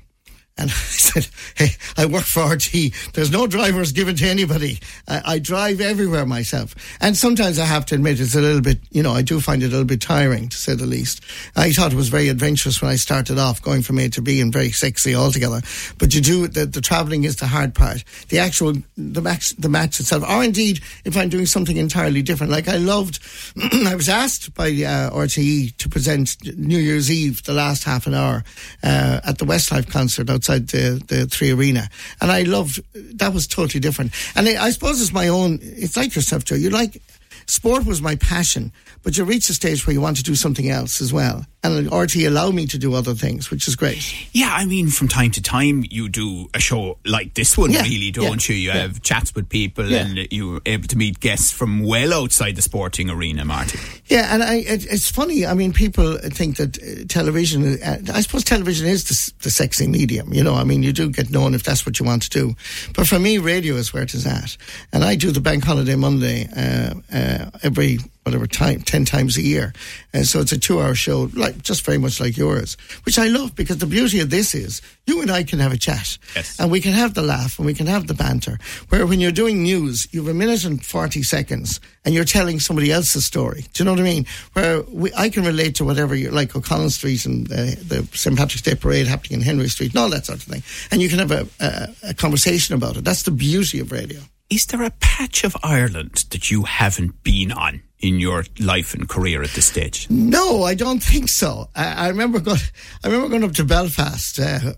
And 0.59 0.71
I 0.71 0.75
said, 0.75 1.29
Hey, 1.55 1.71
I 1.97 2.07
work 2.07 2.25
for 2.25 2.41
RTE. 2.41 3.13
There's 3.13 3.31
no 3.31 3.47
drivers 3.47 3.93
given 3.93 4.17
to 4.17 4.27
anybody. 4.27 4.79
I, 5.07 5.23
I, 5.25 5.39
drive 5.39 5.81
everywhere 5.81 6.25
myself. 6.25 6.75
And 7.01 7.17
sometimes 7.17 7.59
I 7.59 7.67
have 7.67 7.85
to 7.87 7.95
admit 7.95 8.21
it's 8.21 8.35
a 8.35 8.41
little 8.41 8.63
bit, 8.63 8.79
you 8.91 9.03
know, 9.03 9.13
I 9.13 9.23
do 9.23 9.41
find 9.41 9.63
it 9.63 9.67
a 9.67 9.69
little 9.69 9.85
bit 9.85 10.01
tiring 10.01 10.49
to 10.49 10.57
say 10.57 10.75
the 10.75 10.87
least. 10.87 11.23
I 11.57 11.73
thought 11.73 11.93
it 11.93 11.97
was 11.97 12.09
very 12.09 12.29
adventurous 12.29 12.81
when 12.81 12.91
I 12.91 12.97
started 12.97 13.39
off 13.39 13.61
going 13.61 13.83
from 13.83 13.99
A 13.99 14.09
to 14.11 14.23
B 14.23 14.41
and 14.41 14.53
very 14.53 14.71
sexy 14.71 15.15
altogether. 15.15 15.61
But 15.99 16.15
you 16.15 16.21
do, 16.21 16.49
the, 16.49 16.65
the 16.65 16.81
traveling 16.81 17.25
is 17.25 17.37
the 17.37 17.47
hard 17.47 17.75
part. 17.75 18.03
The 18.31 18.39
actual, 18.39 18.75
the 18.97 19.21
match, 19.21 19.51
the 19.57 19.69
match 19.69 20.01
itself. 20.01 20.25
Or 20.29 20.43
indeed, 20.43 20.81
if 21.05 21.17
I'm 21.17 21.29
doing 21.29 21.47
something 21.47 21.77
entirely 21.77 22.23
different. 22.23 22.51
Like 22.51 22.69
I 22.69 22.79
loved, 22.79 23.21
I 23.87 23.95
was 23.95 24.09
asked 24.09 24.55
by 24.55 24.69
uh, 24.69 25.11
RTE 25.11 25.77
to 25.77 25.89
present 25.89 26.37
New 26.57 26.79
Year's 26.79 27.11
Eve, 27.11 27.43
the 27.45 27.53
last 27.53 27.85
half 27.85 28.07
an 28.07 28.15
hour, 28.15 28.43
uh, 28.83 29.21
at 29.25 29.39
the 29.39 29.45
Westlife 29.45 29.91
concert 29.91 30.31
outside 30.31 30.46
outside 30.47 30.69
the, 30.69 31.03
the 31.07 31.27
Three 31.27 31.51
Arena. 31.51 31.89
And 32.21 32.31
I 32.31 32.43
loved, 32.43 32.81
that 33.19 33.33
was 33.33 33.47
totally 33.47 33.81
different. 33.81 34.13
And 34.35 34.49
I, 34.49 34.67
I 34.67 34.71
suppose 34.71 35.01
it's 35.01 35.13
my 35.13 35.29
own, 35.29 35.59
it's 35.63 35.97
like 35.97 36.15
yourself, 36.15 36.45
Joe. 36.45 36.55
You 36.55 36.71
like, 36.71 37.03
sport 37.49 37.87
was 37.87 38.03
my 38.03 38.17
passion, 38.17 38.73
but 39.03 39.17
you 39.17 39.25
reach 39.25 39.49
a 39.49 39.55
stage 39.55 39.87
where 39.87 39.95
you 39.95 40.01
want 40.01 40.17
to 40.17 40.23
do 40.23 40.35
something 40.35 40.69
else 40.69 41.01
as 41.01 41.13
well. 41.13 41.45
And 41.63 41.89
RTE 41.89 42.29
allow 42.29 42.51
me 42.51 42.67
to 42.67 42.79
do 42.79 42.95
other 42.95 43.15
things, 43.15 43.51
which 43.51 43.67
is 43.67 43.75
great. 43.75 44.15
Yeah, 44.33 44.53
I 44.53 44.67
mean, 44.67 44.89
from 44.89 45.09
time 45.09 45.33
to 45.33 45.43
time, 45.43 45.85
you 45.91 46.09
do 46.09 46.49
a 46.55 46.61
show 46.61 46.99
like 47.05 47.35
this 47.35 47.59
one, 47.59 47.73
yeah, 47.73 47.83
really, 47.83 48.13
don't 48.13 48.49
yeah, 48.49 48.55
you? 48.55 48.61
You 48.61 48.69
yeah. 48.69 48.83
have 48.83 49.03
chats 49.03 49.35
with 49.35 49.49
people 49.49 49.93
and 49.93 50.29
you're 50.31 50.61
able 50.65 50.87
to 50.89 50.97
meet 50.97 51.19
guests 51.19 51.51
from 51.51 51.83
well 51.83 52.15
outside 52.15 52.55
the 52.55 52.63
sporting 52.63 53.11
arena, 53.11 53.45
Martin. 53.45 53.81
Yeah, 54.07 54.33
and 54.33 54.45
I, 54.45 54.57
it, 54.57 54.87
it's 54.87 55.11
funny. 55.11 55.45
I 55.45 55.55
mean, 55.55 55.73
people 55.73 56.19
think 56.19 56.59
that 56.59 56.79
uh, 56.79 57.05
television, 57.09 57.83
uh, 57.83 57.99
I 58.13 58.21
suppose 58.21 58.45
television 58.45 58.87
is 58.87 59.05
the, 59.05 59.33
the 59.43 59.51
sexy 59.51 59.89
medium, 59.89 60.33
you 60.33 60.45
know. 60.45 60.55
I 60.55 60.63
mean, 60.63 60.85
you 60.85 60.93
do 60.93 61.11
get 61.11 61.31
known 61.31 61.55
if 61.55 61.65
that's 61.65 61.85
what 61.85 61.99
you 61.99 62.07
want 62.07 62.23
to 62.23 62.31
do. 62.31 62.55
But 62.95 63.09
for 63.09 63.19
me, 63.19 63.39
radio 63.39 63.75
is 63.75 63.93
where 63.93 64.05
it 64.05 64.15
is 64.15 64.27
at. 64.27 64.57
And 64.93 65.03
I 65.03 65.17
do 65.17 65.33
the 65.33 65.41
Bank 65.41 65.65
Holiday 65.65 65.97
Monday 65.97 66.49
uh, 66.57 66.95
uh 67.13 67.36
every 67.63 67.99
whatever 68.27 68.47
time, 68.49 68.81
10 68.81 69.05
times 69.05 69.37
a 69.37 69.43
year. 69.43 69.73
And 70.13 70.27
so 70.27 70.41
it's 70.41 70.51
a 70.51 70.59
two 70.59 70.81
hour 70.81 70.97
show, 70.97 71.31
like 71.35 71.63
just 71.63 71.87
very 71.87 71.97
much 71.97 72.21
like 72.21 72.37
yours, 72.37 72.77
which 73.05 73.21
I 73.21 73.29
love 73.29 73.55
because 73.55 73.79
the 73.79 73.87
beauty 73.87 74.19
of 74.19 74.31
this 74.31 74.53
is 74.53 74.83
you 75.07 75.23
and 75.23 75.31
I 75.31 75.45
can 75.45 75.61
have 75.61 75.73
a 75.73 75.77
chat 75.77 76.19
yes. 76.35 76.59
and 76.59 76.69
we 76.69 76.81
can 76.81 76.93
have 76.93 77.15
the 77.15 77.23
laugh 77.23 77.59
and 77.59 77.67
we 77.67 77.73
can 77.73 77.87
have 77.87 78.09
the 78.09 78.15
banter. 78.15 78.59
Where 78.89 79.07
when 79.07 79.21
you're 79.21 79.31
doing 79.31 79.63
news, 79.63 80.09
you 80.11 80.25
have 80.25 80.35
a 80.35 80.35
minute 80.35 80.65
and 80.65 80.85
40 80.85 81.23
seconds 81.23 81.81
and 82.05 82.15
you're 82.15 82.25
telling 82.25 82.59
somebody 82.59 82.91
else's 82.91 83.25
story. 83.25 83.65
Do 83.73 83.83
you 83.83 83.85
know 83.85 83.93
what 83.93 84.01
I 84.01 84.05
mean? 84.05 84.27
Where 84.55 84.83
we, 84.83 85.13
I 85.17 85.29
can 85.29 85.45
relate 85.45 85.77
to 85.77 85.85
whatever 85.85 86.17
you're 86.17 86.33
like 86.33 86.57
O'Connell 86.57 86.91
Street 86.91 87.27
and 87.27 87.51
uh, 87.53 87.77
the 87.87 88.09
St. 88.13 88.37
Patrick's 88.37 88.63
Day 88.63 88.75
Parade 88.75 89.07
happening 89.07 89.39
in 89.39 89.47
Henry 89.47 89.69
Street 89.69 89.93
and 89.93 90.01
all 90.01 90.11
that 90.11 90.27
sort 90.27 90.39
of 90.39 90.45
thing. 90.45 90.65
And 90.91 91.01
you 91.01 91.09
can 91.09 91.21
have 91.21 91.31
a, 91.31 91.47
a, 91.61 92.11
a 92.11 92.15
conversation 92.15 92.75
about 92.75 92.97
it. 92.97 93.05
That's 93.05 93.23
the 93.23 93.31
beauty 93.31 93.79
of 93.79 93.93
radio. 93.93 94.21
Is 94.49 94.67
there 94.67 94.83
a 94.85 94.91
patch 94.91 95.43
of 95.43 95.57
Ireland 95.63 96.25
that 96.31 96.51
you 96.51 96.63
haven't 96.63 97.23
been 97.23 97.53
on? 97.53 97.83
in 97.99 98.21
your 98.21 98.45
life 98.61 98.93
and 98.93 99.09
career 99.09 99.43
at 99.43 99.49
this 99.51 99.65
stage? 99.65 100.07
No, 100.11 100.65
I 100.65 100.75
don't 100.75 101.03
think 101.03 101.31
so. 101.31 101.71
I, 101.75 102.07
I 102.07 102.09
remember 102.09 102.41
going. 102.41 102.61
I 103.05 103.09
remember 103.09 103.31
going 103.31 103.43
up 103.43 103.53
to 103.53 103.65
Belfast, 103.65 104.39
uh, 104.39 104.75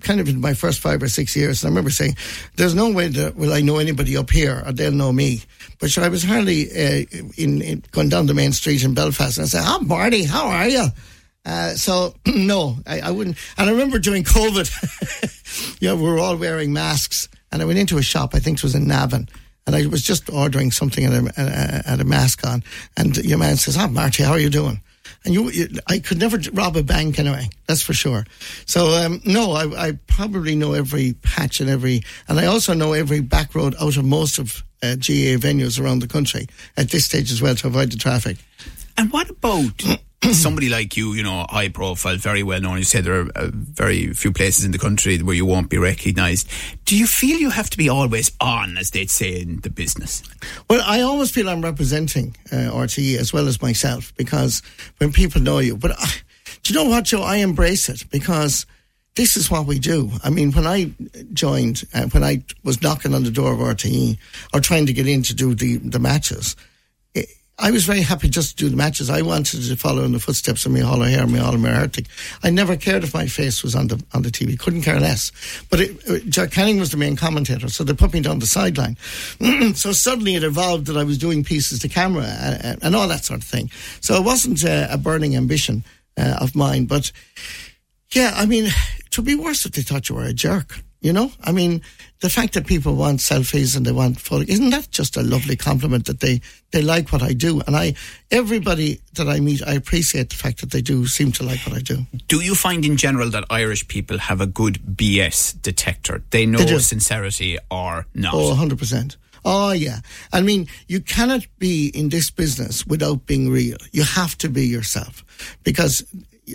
kind 0.00 0.20
of 0.20 0.28
in 0.28 0.40
my 0.40 0.54
first 0.54 0.78
five 0.78 1.02
or 1.02 1.08
six 1.08 1.34
years, 1.34 1.62
and 1.62 1.68
I 1.68 1.70
remember 1.70 1.90
saying, 1.90 2.16
"There's 2.54 2.76
no 2.76 2.90
way 2.92 3.08
that 3.08 3.34
will 3.34 3.52
I 3.52 3.60
know 3.60 3.78
anybody 3.78 4.16
up 4.16 4.30
here, 4.30 4.62
or 4.64 4.70
they'll 4.70 4.92
know 4.92 5.12
me." 5.12 5.42
But 5.80 5.98
I 5.98 6.08
was 6.08 6.22
hardly 6.22 6.70
uh, 6.70 7.04
in, 7.36 7.60
in, 7.60 7.82
going 7.90 8.08
down 8.08 8.26
the 8.26 8.34
main 8.34 8.52
street 8.52 8.84
in 8.84 8.94
Belfast, 8.94 9.36
and 9.36 9.46
I 9.46 9.48
said, 9.48 9.64
"Oh, 9.64 9.80
Marty, 9.80 10.22
how 10.22 10.46
are 10.46 10.68
you?" 10.68 10.86
Uh, 11.44 11.70
so 11.70 12.14
no, 12.26 12.76
I, 12.86 13.00
I, 13.00 13.10
wouldn't. 13.10 13.36
And 13.58 13.68
I 13.68 13.72
remember 13.72 13.98
during 13.98 14.22
COVID, 14.22 15.80
know, 15.82 15.96
we 15.96 16.02
were 16.02 16.18
all 16.18 16.36
wearing 16.36 16.72
masks, 16.72 17.28
and 17.52 17.62
I 17.62 17.64
went 17.64 17.78
into 17.78 17.98
a 17.98 18.02
shop. 18.02 18.34
I 18.34 18.38
think 18.38 18.58
it 18.58 18.62
was 18.62 18.74
in 18.74 18.86
Navan 18.86 19.28
and 19.66 19.76
I 19.76 19.86
was 19.86 20.02
just 20.02 20.30
ordering 20.30 20.70
something 20.70 21.04
at 21.04 21.12
a, 21.12 21.82
at 21.86 22.00
a 22.00 22.04
mask 22.04 22.46
on, 22.46 22.64
and 22.96 23.16
your 23.18 23.38
man 23.38 23.56
says, 23.56 23.76
"Ah, 23.76 23.86
oh, 23.86 23.88
Marty, 23.88 24.22
how 24.22 24.32
are 24.32 24.38
you 24.38 24.50
doing?" 24.50 24.80
And 25.24 25.34
you, 25.34 25.50
you, 25.50 25.68
I 25.86 25.98
could 25.98 26.18
never 26.18 26.38
rob 26.52 26.76
a 26.76 26.82
bank 26.82 27.18
anyway. 27.18 27.50
That's 27.66 27.82
for 27.82 27.92
sure. 27.92 28.24
So 28.64 28.86
um, 28.86 29.20
no, 29.24 29.52
I, 29.52 29.88
I, 29.88 29.92
probably 30.06 30.54
know 30.54 30.72
every 30.72 31.12
patch 31.22 31.60
and 31.60 31.68
every, 31.68 32.02
and 32.26 32.38
I 32.38 32.46
also 32.46 32.72
know 32.72 32.94
every 32.94 33.20
back 33.20 33.54
road 33.54 33.74
out 33.80 33.96
of 33.96 34.04
most 34.04 34.38
of 34.38 34.62
uh, 34.82 34.94
GAA 34.94 35.36
venues 35.36 35.80
around 35.80 35.98
the 35.98 36.08
country 36.08 36.46
at 36.76 36.90
this 36.90 37.04
stage 37.04 37.30
as 37.30 37.42
well 37.42 37.54
to 37.56 37.66
avoid 37.66 37.92
the 37.92 37.98
traffic. 37.98 38.38
And 38.96 39.12
what 39.12 39.28
about 39.28 39.82
somebody 40.32 40.68
like 40.68 40.96
you, 40.96 41.14
you 41.14 41.22
know, 41.22 41.46
high 41.48 41.68
profile, 41.68 42.16
very 42.16 42.42
well 42.42 42.60
known? 42.60 42.78
You 42.78 42.84
say 42.84 43.00
there 43.00 43.22
are 43.22 43.30
uh, 43.34 43.50
very 43.52 44.12
few 44.12 44.32
places 44.32 44.64
in 44.64 44.70
the 44.70 44.78
country 44.78 45.18
where 45.22 45.34
you 45.34 45.46
won't 45.46 45.70
be 45.70 45.78
recognised. 45.78 46.48
Do 46.84 46.96
you 46.96 47.06
feel 47.06 47.38
you 47.38 47.50
have 47.50 47.70
to 47.70 47.78
be 47.78 47.88
always 47.88 48.30
on, 48.40 48.76
as 48.76 48.90
they'd 48.90 49.10
say 49.10 49.40
in 49.40 49.60
the 49.60 49.70
business? 49.70 50.22
Well, 50.68 50.82
I 50.84 51.00
always 51.00 51.30
feel 51.30 51.48
I'm 51.48 51.62
representing 51.62 52.36
uh, 52.52 52.56
RTE 52.70 53.16
as 53.16 53.32
well 53.32 53.48
as 53.48 53.62
myself 53.62 54.12
because 54.16 54.62
when 54.98 55.12
people 55.12 55.40
know 55.40 55.58
you, 55.58 55.76
but 55.76 55.92
uh, 55.92 56.06
do 56.62 56.74
you 56.74 56.78
know 56.78 56.90
what, 56.90 57.04
Joe? 57.04 57.22
I 57.22 57.36
embrace 57.36 57.88
it 57.88 58.04
because 58.10 58.66
this 59.14 59.36
is 59.36 59.50
what 59.50 59.66
we 59.66 59.78
do. 59.78 60.10
I 60.22 60.28
mean, 60.28 60.52
when 60.52 60.66
I 60.66 60.92
joined, 61.32 61.84
uh, 61.94 62.06
when 62.08 62.24
I 62.24 62.44
was 62.62 62.82
knocking 62.82 63.14
on 63.14 63.24
the 63.24 63.30
door 63.30 63.52
of 63.52 63.58
RTE 63.58 64.18
or 64.52 64.60
trying 64.60 64.86
to 64.86 64.92
get 64.92 65.08
in 65.08 65.22
to 65.22 65.34
do 65.34 65.54
the, 65.54 65.78
the 65.78 65.98
matches, 65.98 66.56
I 67.60 67.70
was 67.70 67.84
very 67.84 68.00
happy 68.00 68.28
just 68.28 68.50
to 68.50 68.64
do 68.64 68.70
the 68.70 68.76
matches. 68.76 69.10
I 69.10 69.22
wanted 69.22 69.62
to 69.62 69.76
follow 69.76 70.02
in 70.04 70.12
the 70.12 70.18
footsteps 70.18 70.64
of 70.64 70.72
Micheál 70.72 70.96
O'Hehir 70.96 71.22
and 71.22 71.30
Micheál 71.30 71.54
Ó 71.54 71.58
Muircheartaigh. 71.58 72.06
I 72.42 72.50
never 72.50 72.76
cared 72.76 73.04
if 73.04 73.12
my 73.12 73.26
face 73.26 73.62
was 73.62 73.74
on 73.74 73.88
the 73.88 74.02
on 74.14 74.22
the 74.22 74.30
TV. 74.30 74.58
Couldn't 74.58 74.82
care 74.82 74.98
less. 74.98 75.30
But 75.68 75.80
it, 75.80 76.08
uh, 76.08 76.18
Jack 76.28 76.52
Canning 76.52 76.80
was 76.80 76.90
the 76.90 76.96
main 76.96 77.16
commentator, 77.16 77.68
so 77.68 77.84
they 77.84 77.92
put 77.92 78.12
me 78.12 78.20
down 78.20 78.38
the 78.38 78.46
sideline. 78.46 78.96
so 79.74 79.92
suddenly 79.92 80.34
it 80.36 80.44
evolved 80.44 80.86
that 80.86 80.96
I 80.96 81.04
was 81.04 81.18
doing 81.18 81.44
pieces 81.44 81.80
to 81.80 81.88
camera 81.88 82.24
and, 82.24 82.82
and 82.82 82.96
all 82.96 83.08
that 83.08 83.24
sort 83.24 83.40
of 83.40 83.46
thing. 83.46 83.70
So 84.00 84.14
it 84.14 84.24
wasn't 84.24 84.64
uh, 84.64 84.88
a 84.90 84.96
burning 84.96 85.36
ambition 85.36 85.84
uh, 86.16 86.38
of 86.40 86.56
mine. 86.56 86.86
But 86.86 87.12
yeah, 88.12 88.32
I 88.36 88.46
mean, 88.46 88.70
would 89.16 89.26
be 89.26 89.34
worse 89.34 89.66
if 89.66 89.72
they 89.72 89.82
thought 89.82 90.08
you 90.08 90.14
were 90.14 90.24
a 90.24 90.32
jerk. 90.32 90.82
You 91.02 91.14
know, 91.14 91.32
I 91.42 91.52
mean, 91.52 91.80
the 92.20 92.28
fact 92.28 92.52
that 92.54 92.66
people 92.66 92.94
want 92.94 93.20
selfies 93.20 93.74
and 93.74 93.86
they 93.86 93.92
want 93.92 94.20
photos, 94.20 94.48
isn't 94.48 94.68
that 94.68 94.90
just 94.90 95.16
a 95.16 95.22
lovely 95.22 95.56
compliment 95.56 96.04
that 96.06 96.20
they, 96.20 96.42
they 96.72 96.82
like 96.82 97.10
what 97.10 97.22
I 97.22 97.32
do? 97.32 97.62
And 97.66 97.74
I, 97.74 97.94
everybody 98.30 99.00
that 99.14 99.26
I 99.26 99.40
meet, 99.40 99.66
I 99.66 99.72
appreciate 99.72 100.28
the 100.28 100.36
fact 100.36 100.60
that 100.60 100.72
they 100.72 100.82
do 100.82 101.06
seem 101.06 101.32
to 101.32 101.42
like 101.42 101.60
what 101.60 101.74
I 101.74 101.80
do. 101.80 102.04
Do 102.28 102.40
you 102.40 102.54
find 102.54 102.84
in 102.84 102.98
general 102.98 103.30
that 103.30 103.44
Irish 103.48 103.88
people 103.88 104.18
have 104.18 104.42
a 104.42 104.46
good 104.46 104.78
BS 104.94 105.62
detector? 105.62 106.22
They 106.30 106.44
know 106.44 106.58
They 106.58 106.78
sincerity 106.80 107.56
or 107.70 108.06
not? 108.14 108.34
Oh, 108.34 108.54
100%. 108.54 109.16
Oh, 109.42 109.72
yeah. 109.72 110.00
I 110.34 110.42
mean, 110.42 110.68
you 110.86 111.00
cannot 111.00 111.46
be 111.58 111.88
in 111.88 112.10
this 112.10 112.30
business 112.30 112.86
without 112.86 113.24
being 113.24 113.50
real. 113.50 113.78
You 113.90 114.02
have 114.02 114.36
to 114.38 114.50
be 114.50 114.66
yourself 114.66 115.24
because 115.64 116.04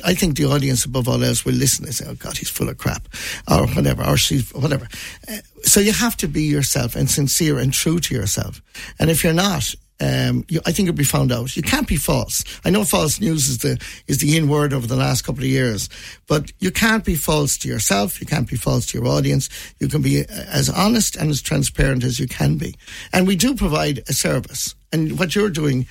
I 0.04 0.14
think 0.14 0.38
the 0.38 0.46
audience, 0.46 0.86
above 0.86 1.08
all 1.08 1.24
else, 1.24 1.46
will 1.46 1.54
listen 1.54 1.86
and 1.86 1.94
say, 1.94 2.06
"Oh 2.08 2.16
God, 2.16 2.38
he's 2.38 2.50
full 2.50 2.70
of 2.70 2.78
crap," 2.78 3.08
or 3.50 3.68
whatever, 3.68 4.04
or 4.04 4.18
she's 4.18 4.52
whatever. 4.54 4.88
Uh, 5.28 5.38
so 5.64 5.80
you 5.80 5.92
have 5.92 6.18
to 6.18 6.28
be 6.28 6.44
yourself 6.44 6.96
and 6.96 7.10
sincere 7.10 7.60
and 7.60 7.74
true 7.74 8.00
to 8.00 8.16
yourself. 8.16 8.62
And 9.00 9.10
if 9.10 9.24
you're 9.24 9.34
not, 9.34 9.74
um, 10.02 10.44
you, 10.50 10.60
I 10.66 10.72
think 10.72 10.88
you'll 10.88 10.96
be 10.96 11.04
found 11.04 11.32
out. 11.32 11.56
You 11.56 11.64
can't 11.64 11.88
be 11.88 11.96
false. 11.96 12.44
I 12.66 12.70
know 12.70 12.84
false 12.84 13.22
news 13.22 13.48
is 13.48 13.60
the 13.60 13.82
is 14.08 14.20
the 14.20 14.36
in 14.36 14.50
word 14.50 14.74
over 14.74 14.88
the 14.88 14.96
last 14.96 15.22
couple 15.22 15.44
of 15.44 15.50
years, 15.50 15.90
but 16.28 16.52
you 16.60 16.72
can't 16.72 17.06
be 17.06 17.16
false 17.16 17.58
to 17.60 17.68
yourself. 17.68 18.20
You 18.20 18.28
can't 18.28 18.50
be 18.50 18.58
false 18.58 18.86
to 18.88 18.98
your 18.98 19.08
audience. 19.08 19.50
You 19.80 19.88
can 19.88 20.02
be 20.02 20.22
uh, 20.22 20.26
as 20.30 20.70
honest 20.70 21.16
and 21.16 21.30
as 21.30 21.42
transparent 21.42 22.04
as 22.04 22.20
you 22.20 22.28
can 22.28 22.58
be. 22.58 22.76
And 23.14 23.26
we 23.26 23.36
do 23.36 23.56
provide 23.56 24.04
a 24.10 24.14
service. 24.14 24.76
And 24.92 25.18
what 25.18 25.34
you're 25.34 25.50
doing 25.50 25.88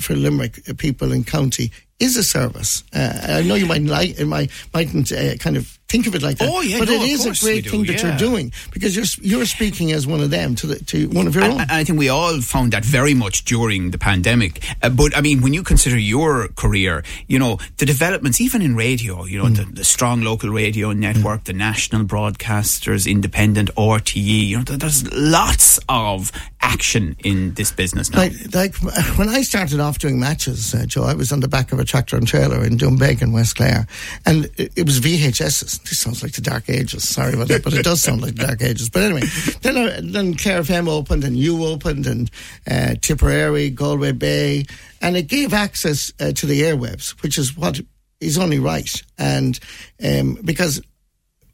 for 0.00 0.14
Limerick 0.14 0.60
people 0.78 1.12
in 1.12 1.24
county 1.24 1.70
is 1.98 2.16
a 2.16 2.22
service. 2.22 2.84
Uh, 2.92 3.18
I 3.28 3.42
know 3.42 3.54
you 3.54 3.66
might 3.66 3.82
like, 3.82 4.20
might 4.20 4.50
mightn't 4.72 5.12
uh, 5.12 5.36
kind 5.36 5.56
of 5.56 5.75
think 5.88 6.06
of 6.06 6.14
it 6.14 6.22
like 6.22 6.38
that. 6.38 6.48
Oh, 6.50 6.60
yeah, 6.60 6.80
but 6.80 6.88
no, 6.88 6.94
it 6.94 7.10
is 7.10 7.26
a 7.26 7.44
great 7.44 7.64
do, 7.64 7.70
thing 7.70 7.84
that 7.84 8.02
yeah. 8.02 8.08
you're 8.08 8.18
doing 8.18 8.52
because 8.72 8.96
you're 8.96 9.04
you're 9.20 9.46
speaking 9.46 9.92
as 9.92 10.06
one 10.06 10.20
of 10.20 10.30
them 10.30 10.54
to 10.56 10.66
the, 10.66 10.84
to 10.86 11.08
one 11.08 11.26
of 11.26 11.34
your 11.34 11.44
own. 11.44 11.60
And 11.60 11.70
I 11.70 11.84
think 11.84 11.98
we 11.98 12.08
all 12.08 12.40
found 12.40 12.72
that 12.72 12.84
very 12.84 13.14
much 13.14 13.44
during 13.44 13.90
the 13.90 13.98
pandemic. 13.98 14.62
Uh, 14.82 14.90
but 14.90 15.16
I 15.16 15.20
mean, 15.20 15.42
when 15.42 15.54
you 15.54 15.62
consider 15.62 15.98
your 15.98 16.48
career, 16.48 17.04
you 17.28 17.38
know, 17.38 17.58
the 17.76 17.86
developments, 17.86 18.40
even 18.40 18.62
in 18.62 18.74
radio, 18.74 19.24
you 19.24 19.38
know, 19.38 19.48
the, 19.48 19.64
the 19.64 19.84
strong 19.84 20.22
local 20.22 20.50
radio 20.50 20.92
network, 20.92 21.44
the 21.44 21.52
national 21.52 22.04
broadcasters, 22.04 23.10
independent 23.10 23.70
RTE, 23.76 24.48
you 24.48 24.58
know, 24.58 24.64
th- 24.64 24.80
there's 24.80 25.12
lots 25.12 25.78
of 25.88 26.32
action 26.60 27.16
in 27.24 27.54
this 27.54 27.70
business 27.70 28.10
now. 28.10 28.18
Like, 28.18 28.54
like 28.54 28.74
when 29.16 29.28
I 29.28 29.42
started 29.42 29.78
off 29.78 29.98
doing 29.98 30.18
matches, 30.18 30.74
uh, 30.74 30.84
Joe, 30.86 31.04
I 31.04 31.14
was 31.14 31.30
on 31.30 31.40
the 31.40 31.48
back 31.48 31.72
of 31.72 31.78
a 31.78 31.84
tractor 31.84 32.16
and 32.16 32.26
trailer 32.26 32.64
in 32.64 32.76
Doonbeg 32.76 33.22
in 33.22 33.32
West 33.32 33.56
Clare, 33.56 33.86
and 34.24 34.46
it, 34.56 34.72
it 34.76 34.86
was 34.86 35.00
VHSs. 35.00 35.75
This 35.78 36.00
sounds 36.00 36.22
like 36.22 36.32
the 36.32 36.40
Dark 36.40 36.68
Ages. 36.68 37.08
Sorry 37.08 37.34
about 37.34 37.48
that, 37.48 37.64
but 37.64 37.74
it 37.74 37.84
does 37.84 38.02
sound 38.02 38.22
like 38.22 38.34
the 38.34 38.46
Dark 38.46 38.62
Ages. 38.62 38.90
But 38.90 39.02
anyway, 39.02 39.22
then 39.62 39.76
uh, 39.76 40.00
then 40.02 40.34
Clare 40.34 40.62
opened, 40.88 41.24
and 41.24 41.36
you 41.36 41.64
opened, 41.64 42.06
and 42.06 42.30
uh, 42.70 42.94
Tipperary, 43.00 43.70
Galway 43.70 44.12
Bay, 44.12 44.64
and 45.00 45.16
it 45.16 45.28
gave 45.28 45.52
access 45.52 46.12
uh, 46.20 46.32
to 46.32 46.46
the 46.46 46.62
airwaves, 46.62 47.22
which 47.22 47.38
is 47.38 47.56
what 47.56 47.80
is 48.20 48.38
only 48.38 48.58
right, 48.58 49.02
and 49.18 49.58
um, 50.04 50.38
because 50.44 50.80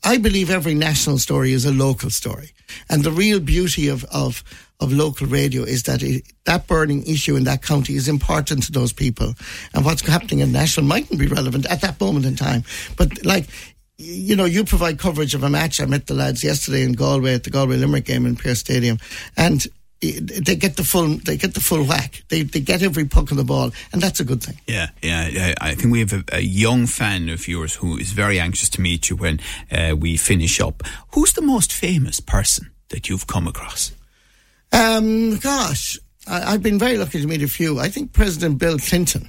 I 0.04 0.18
believe 0.18 0.50
every 0.50 0.74
national 0.74 1.18
story 1.18 1.52
is 1.52 1.64
a 1.64 1.72
local 1.72 2.10
story. 2.10 2.50
And 2.88 3.04
the 3.04 3.12
real 3.12 3.38
beauty 3.38 3.88
of, 3.88 4.04
of, 4.04 4.42
of 4.80 4.92
local 4.92 5.28
radio 5.28 5.62
is 5.62 5.84
that 5.84 6.02
it, 6.02 6.24
that 6.44 6.66
burning 6.66 7.04
issue 7.06 7.36
in 7.36 7.44
that 7.44 7.62
county 7.62 7.94
is 7.94 8.08
important 8.08 8.64
to 8.64 8.72
those 8.72 8.92
people. 8.92 9.34
And 9.74 9.84
what's 9.84 10.02
happening 10.02 10.40
in 10.40 10.50
national 10.50 10.86
mightn't 10.86 11.20
be 11.20 11.28
relevant 11.28 11.66
at 11.66 11.82
that 11.82 12.00
moment 12.00 12.26
in 12.26 12.34
time. 12.34 12.64
But 12.96 13.24
like, 13.24 13.46
you 14.02 14.36
know, 14.36 14.44
you 14.44 14.64
provide 14.64 14.98
coverage 14.98 15.34
of 15.34 15.42
a 15.44 15.50
match. 15.50 15.80
I 15.80 15.86
met 15.86 16.06
the 16.06 16.14
lads 16.14 16.42
yesterday 16.42 16.82
in 16.82 16.92
Galway 16.92 17.34
at 17.34 17.44
the 17.44 17.50
Galway 17.50 17.76
Limerick 17.76 18.04
game 18.04 18.26
in 18.26 18.36
Pearse 18.36 18.58
Stadium. 18.58 18.98
And 19.36 19.64
they 20.00 20.56
get 20.56 20.76
the 20.76 20.82
full, 20.82 21.16
they 21.18 21.36
get 21.36 21.54
the 21.54 21.60
full 21.60 21.84
whack. 21.84 22.24
They, 22.28 22.42
they 22.42 22.60
get 22.60 22.82
every 22.82 23.04
puck 23.04 23.30
on 23.30 23.38
the 23.38 23.44
ball. 23.44 23.70
And 23.92 24.02
that's 24.02 24.18
a 24.18 24.24
good 24.24 24.42
thing. 24.42 24.58
Yeah, 24.66 24.90
yeah, 25.00 25.28
yeah. 25.28 25.54
I 25.60 25.74
think 25.74 25.92
we 25.92 26.00
have 26.00 26.12
a, 26.12 26.24
a 26.32 26.40
young 26.40 26.86
fan 26.86 27.28
of 27.28 27.46
yours 27.46 27.76
who 27.76 27.96
is 27.96 28.10
very 28.10 28.40
anxious 28.40 28.68
to 28.70 28.80
meet 28.80 29.08
you 29.08 29.16
when 29.16 29.38
uh, 29.70 29.94
we 29.96 30.16
finish 30.16 30.60
up. 30.60 30.82
Who's 31.14 31.32
the 31.32 31.42
most 31.42 31.72
famous 31.72 32.18
person 32.18 32.70
that 32.88 33.08
you've 33.08 33.28
come 33.28 33.46
across? 33.46 33.92
Um, 34.72 35.36
gosh, 35.36 35.98
I, 36.26 36.54
I've 36.54 36.62
been 36.62 36.78
very 36.78 36.98
lucky 36.98 37.20
to 37.20 37.26
meet 37.28 37.42
a 37.42 37.48
few. 37.48 37.78
I 37.78 37.88
think 37.88 38.12
President 38.12 38.58
Bill 38.58 38.78
Clinton 38.78 39.28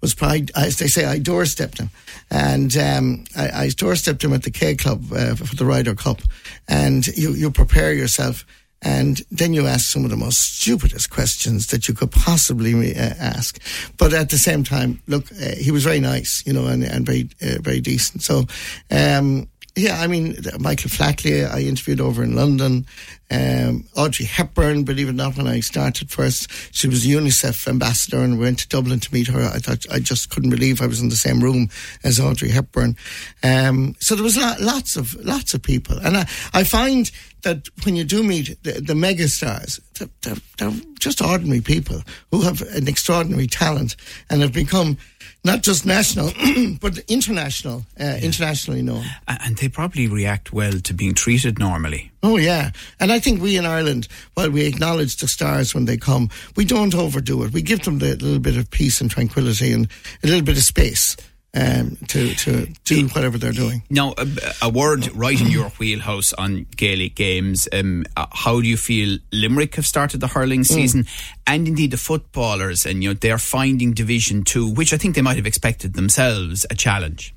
was 0.00 0.14
probably, 0.14 0.48
as 0.56 0.78
they 0.78 0.86
say, 0.86 1.04
I 1.04 1.18
doorstepped 1.18 1.78
him. 1.78 1.90
And 2.30 2.76
um, 2.76 3.24
I, 3.36 3.64
I 3.64 3.66
doorstepped 3.68 4.22
him 4.22 4.32
at 4.32 4.42
the 4.42 4.50
K 4.50 4.74
Club 4.74 5.04
uh, 5.12 5.34
for 5.34 5.56
the 5.56 5.64
Ryder 5.64 5.94
Cup. 5.94 6.20
And 6.68 7.06
you, 7.08 7.32
you 7.32 7.50
prepare 7.50 7.92
yourself. 7.92 8.44
And 8.82 9.20
then 9.30 9.52
you 9.52 9.66
ask 9.66 9.90
some 9.90 10.04
of 10.04 10.10
the 10.10 10.16
most 10.16 10.38
stupidest 10.38 11.10
questions 11.10 11.66
that 11.66 11.86
you 11.86 11.92
could 11.92 12.10
possibly 12.10 12.96
uh, 12.96 13.14
ask. 13.18 13.60
But 13.98 14.14
at 14.14 14.30
the 14.30 14.38
same 14.38 14.64
time, 14.64 15.02
look, 15.06 15.30
uh, 15.32 15.56
he 15.56 15.70
was 15.70 15.84
very 15.84 16.00
nice, 16.00 16.42
you 16.46 16.54
know, 16.54 16.66
and, 16.66 16.82
and 16.82 17.04
very, 17.04 17.28
uh, 17.42 17.60
very 17.60 17.80
decent. 17.80 18.22
So, 18.22 18.46
um, 18.90 19.48
yeah, 19.76 20.00
I 20.00 20.06
mean, 20.08 20.36
Michael 20.58 20.90
Flatley, 20.90 21.48
I 21.48 21.60
interviewed 21.60 22.00
over 22.00 22.22
in 22.22 22.34
London. 22.34 22.86
Um, 23.30 23.84
Audrey 23.96 24.26
Hepburn, 24.26 24.82
believe 24.82 25.06
it 25.06 25.10
or 25.10 25.14
not, 25.14 25.36
when 25.36 25.46
I 25.46 25.60
started 25.60 26.10
first, 26.10 26.50
she 26.74 26.88
was 26.88 27.06
UNICEF 27.06 27.68
ambassador 27.68 28.20
and 28.20 28.38
we 28.38 28.44
went 28.44 28.58
to 28.58 28.68
Dublin 28.68 28.98
to 28.98 29.14
meet 29.14 29.28
her. 29.28 29.40
I 29.40 29.58
thought, 29.58 29.86
I 29.90 30.00
just 30.00 30.30
couldn't 30.30 30.50
believe 30.50 30.82
I 30.82 30.86
was 30.86 31.00
in 31.00 31.08
the 31.08 31.16
same 31.16 31.40
room 31.40 31.68
as 32.02 32.18
Audrey 32.18 32.50
Hepburn. 32.50 32.96
Um, 33.44 33.94
so 34.00 34.16
there 34.16 34.24
was 34.24 34.36
lots 34.36 34.96
of, 34.96 35.14
lots 35.24 35.54
of 35.54 35.62
people. 35.62 35.98
And 35.98 36.16
I, 36.16 36.26
I 36.52 36.64
find 36.64 37.10
that 37.42 37.68
when 37.84 37.96
you 37.96 38.04
do 38.04 38.22
meet 38.22 38.62
the, 38.62 38.72
the 38.80 38.94
mega 38.94 39.28
stars, 39.28 39.80
they're, 39.98 40.08
they're, 40.22 40.36
they're 40.58 40.80
just 40.98 41.22
ordinary 41.22 41.60
people 41.60 42.02
who 42.30 42.42
have 42.42 42.62
an 42.62 42.88
extraordinary 42.88 43.46
talent 43.46 43.96
and 44.28 44.42
have 44.42 44.52
become 44.52 44.98
not 45.44 45.62
just 45.62 45.86
national, 45.86 46.32
but 46.80 46.98
international, 47.08 47.84
uh, 47.98 48.18
internationally 48.22 48.82
known. 48.82 49.04
And 49.26 49.56
they 49.56 49.68
probably 49.68 50.06
react 50.06 50.52
well 50.52 50.72
to 50.72 50.94
being 50.94 51.14
treated 51.14 51.58
normally. 51.58 52.10
Oh 52.22 52.36
yeah, 52.36 52.72
and 52.98 53.10
I 53.10 53.18
think 53.18 53.40
we 53.40 53.56
in 53.56 53.64
Ireland, 53.64 54.08
while 54.34 54.50
we 54.50 54.66
acknowledge 54.66 55.16
the 55.16 55.28
stars 55.28 55.74
when 55.74 55.86
they 55.86 55.96
come, 55.96 56.28
we 56.56 56.64
don't 56.66 56.94
overdo 56.94 57.42
it. 57.44 57.52
We 57.52 57.62
give 57.62 57.82
them 57.84 57.98
the 57.98 58.16
little 58.16 58.38
bit 58.38 58.58
of 58.58 58.70
peace 58.70 59.00
and 59.00 59.10
tranquility 59.10 59.72
and 59.72 59.88
a 60.22 60.26
little 60.26 60.44
bit 60.44 60.58
of 60.58 60.62
space 60.62 61.16
um, 61.54 61.96
to 62.08 62.34
to 62.34 62.66
do 62.84 63.08
whatever 63.08 63.38
they're 63.38 63.52
doing. 63.52 63.82
Now, 63.90 64.14
a, 64.16 64.26
a 64.62 64.68
word 64.70 65.14
right 65.14 65.40
in 65.40 65.48
your 65.48 65.70
wheelhouse 65.70 66.32
on 66.32 66.66
Gaelic 66.76 67.14
games. 67.14 67.68
Um, 67.72 68.04
uh, 68.16 68.26
how 68.32 68.60
do 68.60 68.68
you 68.68 68.76
feel 68.76 69.18
Limerick 69.32 69.74
have 69.74 69.86
started 69.86 70.20
the 70.20 70.28
hurling 70.28 70.64
season, 70.64 71.06
and 71.46 71.66
indeed 71.66 71.90
the 71.90 71.96
footballers, 71.96 72.86
and 72.86 73.02
you 73.02 73.10
know 73.10 73.14
they're 73.14 73.38
finding 73.38 73.92
Division 73.92 74.44
Two, 74.44 74.68
which 74.72 74.92
I 74.92 74.96
think 74.96 75.14
they 75.14 75.22
might 75.22 75.36
have 75.36 75.46
expected 75.46 75.94
themselves 75.94 76.66
a 76.70 76.74
challenge. 76.74 77.34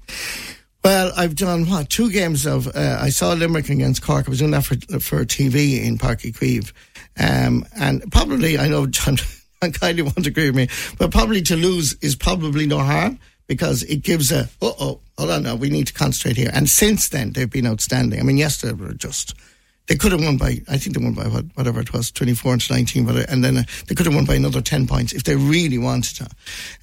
Well, 0.84 1.14
I've 1.16 1.36
done 1.36 1.68
what 1.68 1.90
two 1.90 2.12
games 2.12 2.46
of. 2.46 2.68
Uh, 2.68 2.98
I 3.00 3.10
saw 3.10 3.34
Limerick 3.34 3.70
against 3.70 4.04
Cork. 4.04 4.28
I 4.28 4.30
was 4.30 4.40
doing 4.40 4.52
that 4.52 4.66
for 4.66 4.76
for 5.00 5.26
TV 5.26 5.84
in 5.84 5.98
Páirc 5.98 6.32
Uí 6.32 6.34
Chaoimh, 6.34 6.72
um, 7.20 7.66
and 7.76 8.12
probably 8.12 8.60
I 8.60 8.68
know 8.68 8.86
John 8.86 9.18
and 9.64 9.74
Kylie 9.74 10.04
won't 10.04 10.28
agree 10.28 10.52
with 10.52 10.56
me, 10.56 10.68
but 11.00 11.10
probably 11.10 11.42
to 11.44 11.56
lose 11.56 11.96
is 12.02 12.16
probably 12.16 12.68
no 12.68 12.78
harm 12.78 13.18
because 13.48 13.84
it 13.84 14.04
gives 14.04 14.32
a 14.32 14.50
oh 14.62 14.76
oh 14.80 15.00
hold 15.18 15.32
on 15.32 15.44
now 15.44 15.56
we 15.56 15.70
need 15.70 15.88
to 15.88 15.94
concentrate 15.94 16.38
here. 16.38 16.52
And 16.54 16.68
since 16.70 17.10
then 17.10 17.34
they've 17.34 17.50
been 17.50 17.68
outstanding. 17.68 18.20
I 18.20 18.24
mean 18.24 18.38
yesterday 18.38 18.74
were 18.74 18.94
just 18.94 19.36
they 19.88 19.96
could 19.96 20.12
have 20.12 20.24
won 20.24 20.38
by, 20.38 20.62
I 20.70 20.78
think 20.78 20.96
they 20.96 21.04
won 21.04 21.14
by 21.14 21.28
what, 21.28 21.46
whatever 21.56 21.82
it 21.82 21.92
was, 21.92 22.12
24 22.12 22.58
to 22.58 22.74
19, 22.74 23.06
but, 23.06 23.30
and 23.30 23.44
then 23.44 23.58
uh, 23.58 23.64
they 23.88 23.96
could 23.96 24.06
have 24.06 24.16
won 24.16 24.26
by 24.26 24.36
another 24.36 24.62
10 24.62 24.88
points 24.88 25.14
if 25.14 25.24
they 25.24 25.36
really 25.36 25.78
wanted 25.78 26.16
to. 26.16 26.30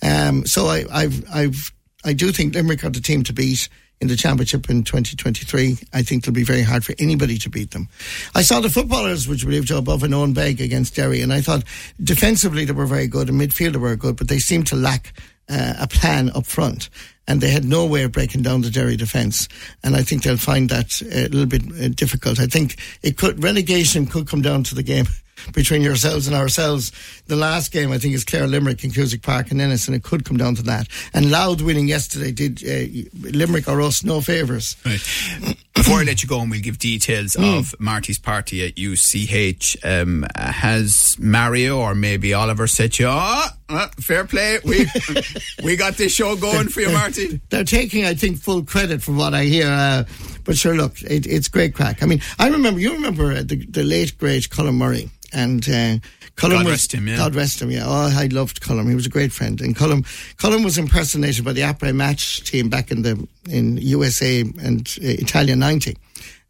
Um, 0.03 0.47
so 0.47 0.67
I, 0.67 0.85
I've, 0.93 1.25
I've, 1.33 1.73
I 2.05 2.13
do 2.13 2.31
think 2.31 2.55
Limerick 2.55 2.85
are 2.85 2.91
the 2.91 3.01
team 3.01 3.23
to 3.25 3.33
beat 3.33 3.69
in 4.01 4.09
the 4.09 4.17
championship 4.17 4.69
in 4.71 4.83
2023. 4.85 5.79
I 5.93 6.03
think 6.03 6.23
it'll 6.23 6.33
be 6.33 6.43
very 6.43 6.63
hard 6.63 6.85
for 6.85 6.95
anybody 6.99 7.37
to 7.39 7.51
beat 7.51 7.71
them. 7.71 7.89
I 8.35 8.43
saw 8.43 8.61
the 8.61 8.71
footballers, 8.71 9.29
which 9.29 9.45
believe 9.45 9.65
Joe 9.65 9.83
Buff 9.83 10.03
and 10.03 10.15
Owenbeg 10.15 10.61
against 10.61 10.97
Derry, 10.97 11.21
and 11.21 11.33
I 11.33 11.41
thought 11.41 11.65
defensively 12.03 12.65
they 12.65 12.73
were 12.73 12.87
very 12.87 13.07
good 13.07 13.29
and 13.29 13.41
midfield 13.41 13.73
they 13.73 13.79
were 13.79 13.97
good, 13.97 14.17
but 14.17 14.29
they 14.29 14.39
seemed 14.39 14.67
to 14.69 14.77
lack 14.77 15.13
uh, 15.51 15.75
a 15.81 15.87
plan 15.87 16.31
up 16.31 16.47
front. 16.47 16.89
And 17.27 17.41
they 17.41 17.51
had 17.51 17.65
no 17.65 17.87
way 17.87 18.03
of 18.03 18.13
breaking 18.13 18.43
down 18.43 18.63
the 18.63 18.71
Derry 18.71 18.97
defence, 18.97 19.49
and 19.85 19.95
I 19.95 20.03
think 20.03 20.23
they'll 20.25 20.37
find 20.37 20.69
that 20.71 21.01
a 21.03 21.29
little 21.29 21.47
bit 21.47 21.63
uh, 21.63 21.89
difficult. 21.89 22.41
I 22.41 22.47
think 22.47 22.77
it 23.03 23.17
could 23.17 23.43
relegation 23.43 24.07
could 24.07 24.27
come 24.27 24.43
down 24.43 24.65
to 24.65 24.75
the 24.75 24.83
game 24.83 25.07
between 25.53 25.83
yourselves 25.83 26.27
and 26.27 26.37
ourselves. 26.37 26.93
The 27.27 27.37
last 27.37 27.73
game, 27.73 27.93
I 27.93 27.99
think, 27.99 28.15
is 28.15 28.25
Clare 28.25 28.47
Limerick 28.47 28.85
in 28.85 28.91
Cusack 28.91 29.23
Park 29.23 29.51
and 29.51 29.61
Ennis, 29.61 29.87
and 29.87 29.97
it 29.97 30.03
could 30.03 30.25
come 30.25 30.37
down 30.37 30.55
to 30.57 30.63
that. 30.63 30.89
And 31.15 31.31
Louth 31.31 31.63
winning 31.63 31.89
yesterday 31.89 32.33
did 32.33 32.63
uh, 32.65 33.09
Limerick 33.31 33.69
or 33.69 33.81
us 33.81 34.05
no 34.05 34.21
favours. 34.21 34.77
Right. 34.85 35.57
Before 35.75 36.01
I 36.01 36.03
let 36.03 36.23
you 36.23 36.29
go, 36.29 36.41
and 36.41 36.51
we'll 36.51 36.61
give 36.61 36.79
details 36.79 37.37
mm. 37.37 37.59
of 37.59 37.75
Marty's 37.81 38.19
party 38.19 38.67
at 38.67 38.79
UCH. 38.79 39.77
Um, 39.83 40.27
has 40.37 41.17
Mario 41.19 41.79
or 41.79 41.95
maybe 41.95 42.35
Oliver 42.35 42.67
said 42.67 42.99
you, 42.99 43.07
oh, 43.09 43.47
uh, 43.71 43.89
fair 44.01 44.25
play. 44.25 44.59
We 44.65 44.87
we 45.65 45.77
got 45.77 45.95
this 45.95 46.13
show 46.13 46.37
going 46.37 46.69
for 46.69 46.81
you, 46.81 46.91
Marty. 46.91 47.41
They're 47.49 47.65
taking, 47.65 48.05
I 48.05 48.15
think, 48.15 48.39
full 48.39 48.65
credit 48.65 49.03
for 49.03 49.13
what 49.13 49.33
I 49.33 49.45
hear. 49.45 49.69
Uh, 49.69 50.05
but 50.45 50.57
sure, 50.57 50.75
look, 50.75 51.01
it, 51.03 51.27
it's 51.27 51.49
great 51.49 51.75
crack. 51.75 52.03
I 52.03 52.07
mean, 52.07 52.21
I 52.39 52.49
remember, 52.49 52.81
you 52.81 52.93
remember 52.93 53.43
the, 53.43 53.65
the 53.67 53.83
late, 53.85 54.17
great 54.19 54.49
Colm 54.51 54.75
Murray 54.75 55.11
and 55.33 55.63
uh, 55.69 55.99
Colm 56.37 56.51
God 56.51 56.65
was, 56.65 56.73
rest 56.73 56.93
him, 56.93 57.09
yeah. 57.09 57.17
God 57.17 57.35
rest 57.35 57.61
him, 57.63 57.71
yeah. 57.71 57.85
Oh, 57.87 58.11
I 58.13 58.27
loved 58.27 58.61
Colm. 58.61 58.89
He 58.89 58.95
was 58.95 59.07
a 59.07 59.11
great 59.11 59.33
friend. 59.33 59.61
And 59.61 59.77
Colm, 59.77 60.03
Colm 60.37 60.65
was 60.65 60.79
impersonated 60.79 61.45
by 61.45 61.53
the 61.53 61.63
après 61.63 61.95
match 61.95 62.43
team 62.43 62.69
back 62.69 62.91
in 62.91 63.03
the 63.03 63.27
in 63.49 63.77
USA 63.79 64.41
and 64.41 64.89
uh, 64.99 65.07
Italia 65.07 65.57
'90. 65.57 65.97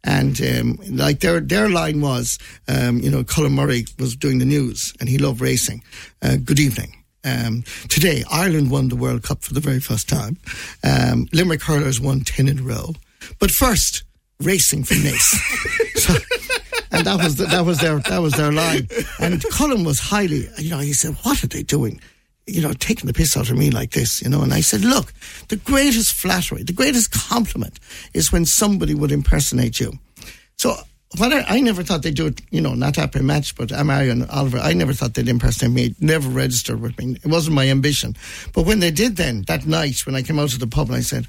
And 0.03 0.41
um, 0.41 0.79
like 0.89 1.19
their 1.19 1.39
their 1.39 1.69
line 1.69 2.01
was, 2.01 2.37
um, 2.67 2.99
you 2.99 3.11
know, 3.11 3.23
Colm 3.23 3.51
Murray 3.51 3.85
was 3.99 4.15
doing 4.15 4.39
the 4.39 4.45
news, 4.45 4.93
and 4.99 5.07
he 5.07 5.17
loved 5.17 5.41
racing. 5.41 5.83
Uh, 6.21 6.37
good 6.43 6.59
evening. 6.59 6.95
Um, 7.23 7.63
today, 7.87 8.23
Ireland 8.31 8.71
won 8.71 8.89
the 8.89 8.95
World 8.95 9.21
Cup 9.21 9.43
for 9.43 9.53
the 9.53 9.59
very 9.59 9.79
first 9.79 10.09
time. 10.09 10.37
Um, 10.83 11.27
Limerick 11.33 11.61
hurlers 11.61 11.99
won 11.99 12.21
ten 12.21 12.47
in 12.47 12.59
a 12.59 12.63
row. 12.63 12.93
But 13.39 13.51
first, 13.51 14.03
racing 14.41 14.83
for 14.83 14.95
Naas. 14.95 15.21
so, 15.95 16.13
and 16.91 17.05
that 17.05 17.23
was 17.23 17.35
the, 17.37 17.45
that 17.45 17.65
was 17.65 17.79
their 17.79 17.99
that 17.99 18.19
was 18.19 18.33
their 18.33 18.51
line. 18.51 18.87
And 19.19 19.41
Colm 19.41 19.85
was 19.85 19.99
highly, 19.99 20.47
you 20.57 20.71
know, 20.71 20.79
he 20.79 20.93
said, 20.93 21.15
"What 21.23 21.43
are 21.43 21.47
they 21.47 21.63
doing?" 21.63 21.99
You 22.47 22.61
know, 22.61 22.73
taking 22.73 23.05
the 23.07 23.13
piss 23.13 23.37
out 23.37 23.49
of 23.49 23.57
me 23.57 23.69
like 23.69 23.91
this, 23.91 24.21
you 24.21 24.29
know. 24.29 24.41
And 24.41 24.53
I 24.53 24.61
said, 24.61 24.81
"Look, 24.81 25.13
the 25.49 25.57
greatest 25.57 26.13
flattery, 26.13 26.63
the 26.63 26.73
greatest 26.73 27.11
compliment, 27.11 27.79
is 28.13 28.31
when 28.31 28.45
somebody 28.45 28.93
would 28.95 29.11
impersonate 29.11 29.79
you." 29.79 29.93
So 30.57 30.75
what 31.17 31.33
I, 31.33 31.43
I, 31.47 31.59
never 31.59 31.83
thought 31.83 32.03
they'd 32.03 32.15
do 32.15 32.27
it, 32.27 32.41
you 32.51 32.61
know, 32.61 32.73
not 32.73 32.97
after 32.97 33.19
a 33.19 33.23
match, 33.23 33.55
but 33.55 33.71
Mario 33.85 34.11
and 34.11 34.29
Oliver, 34.29 34.59
I 34.59 34.73
never 34.73 34.93
thought 34.93 35.13
they'd 35.13 35.27
impersonate 35.27 35.73
me. 35.73 35.85
It 35.87 36.01
never 36.01 36.29
registered 36.29 36.79
with 36.79 36.97
me. 36.97 37.17
It 37.21 37.27
wasn't 37.27 37.55
my 37.55 37.67
ambition. 37.67 38.15
But 38.53 38.65
when 38.65 38.79
they 38.79 38.91
did 38.91 39.17
then, 39.17 39.41
that 39.47 39.65
night, 39.65 40.05
when 40.05 40.15
I 40.15 40.21
came 40.21 40.39
out 40.39 40.53
of 40.53 40.59
the 40.59 40.67
pub 40.67 40.87
and 40.87 40.95
I 40.95 41.01
said, 41.01 41.27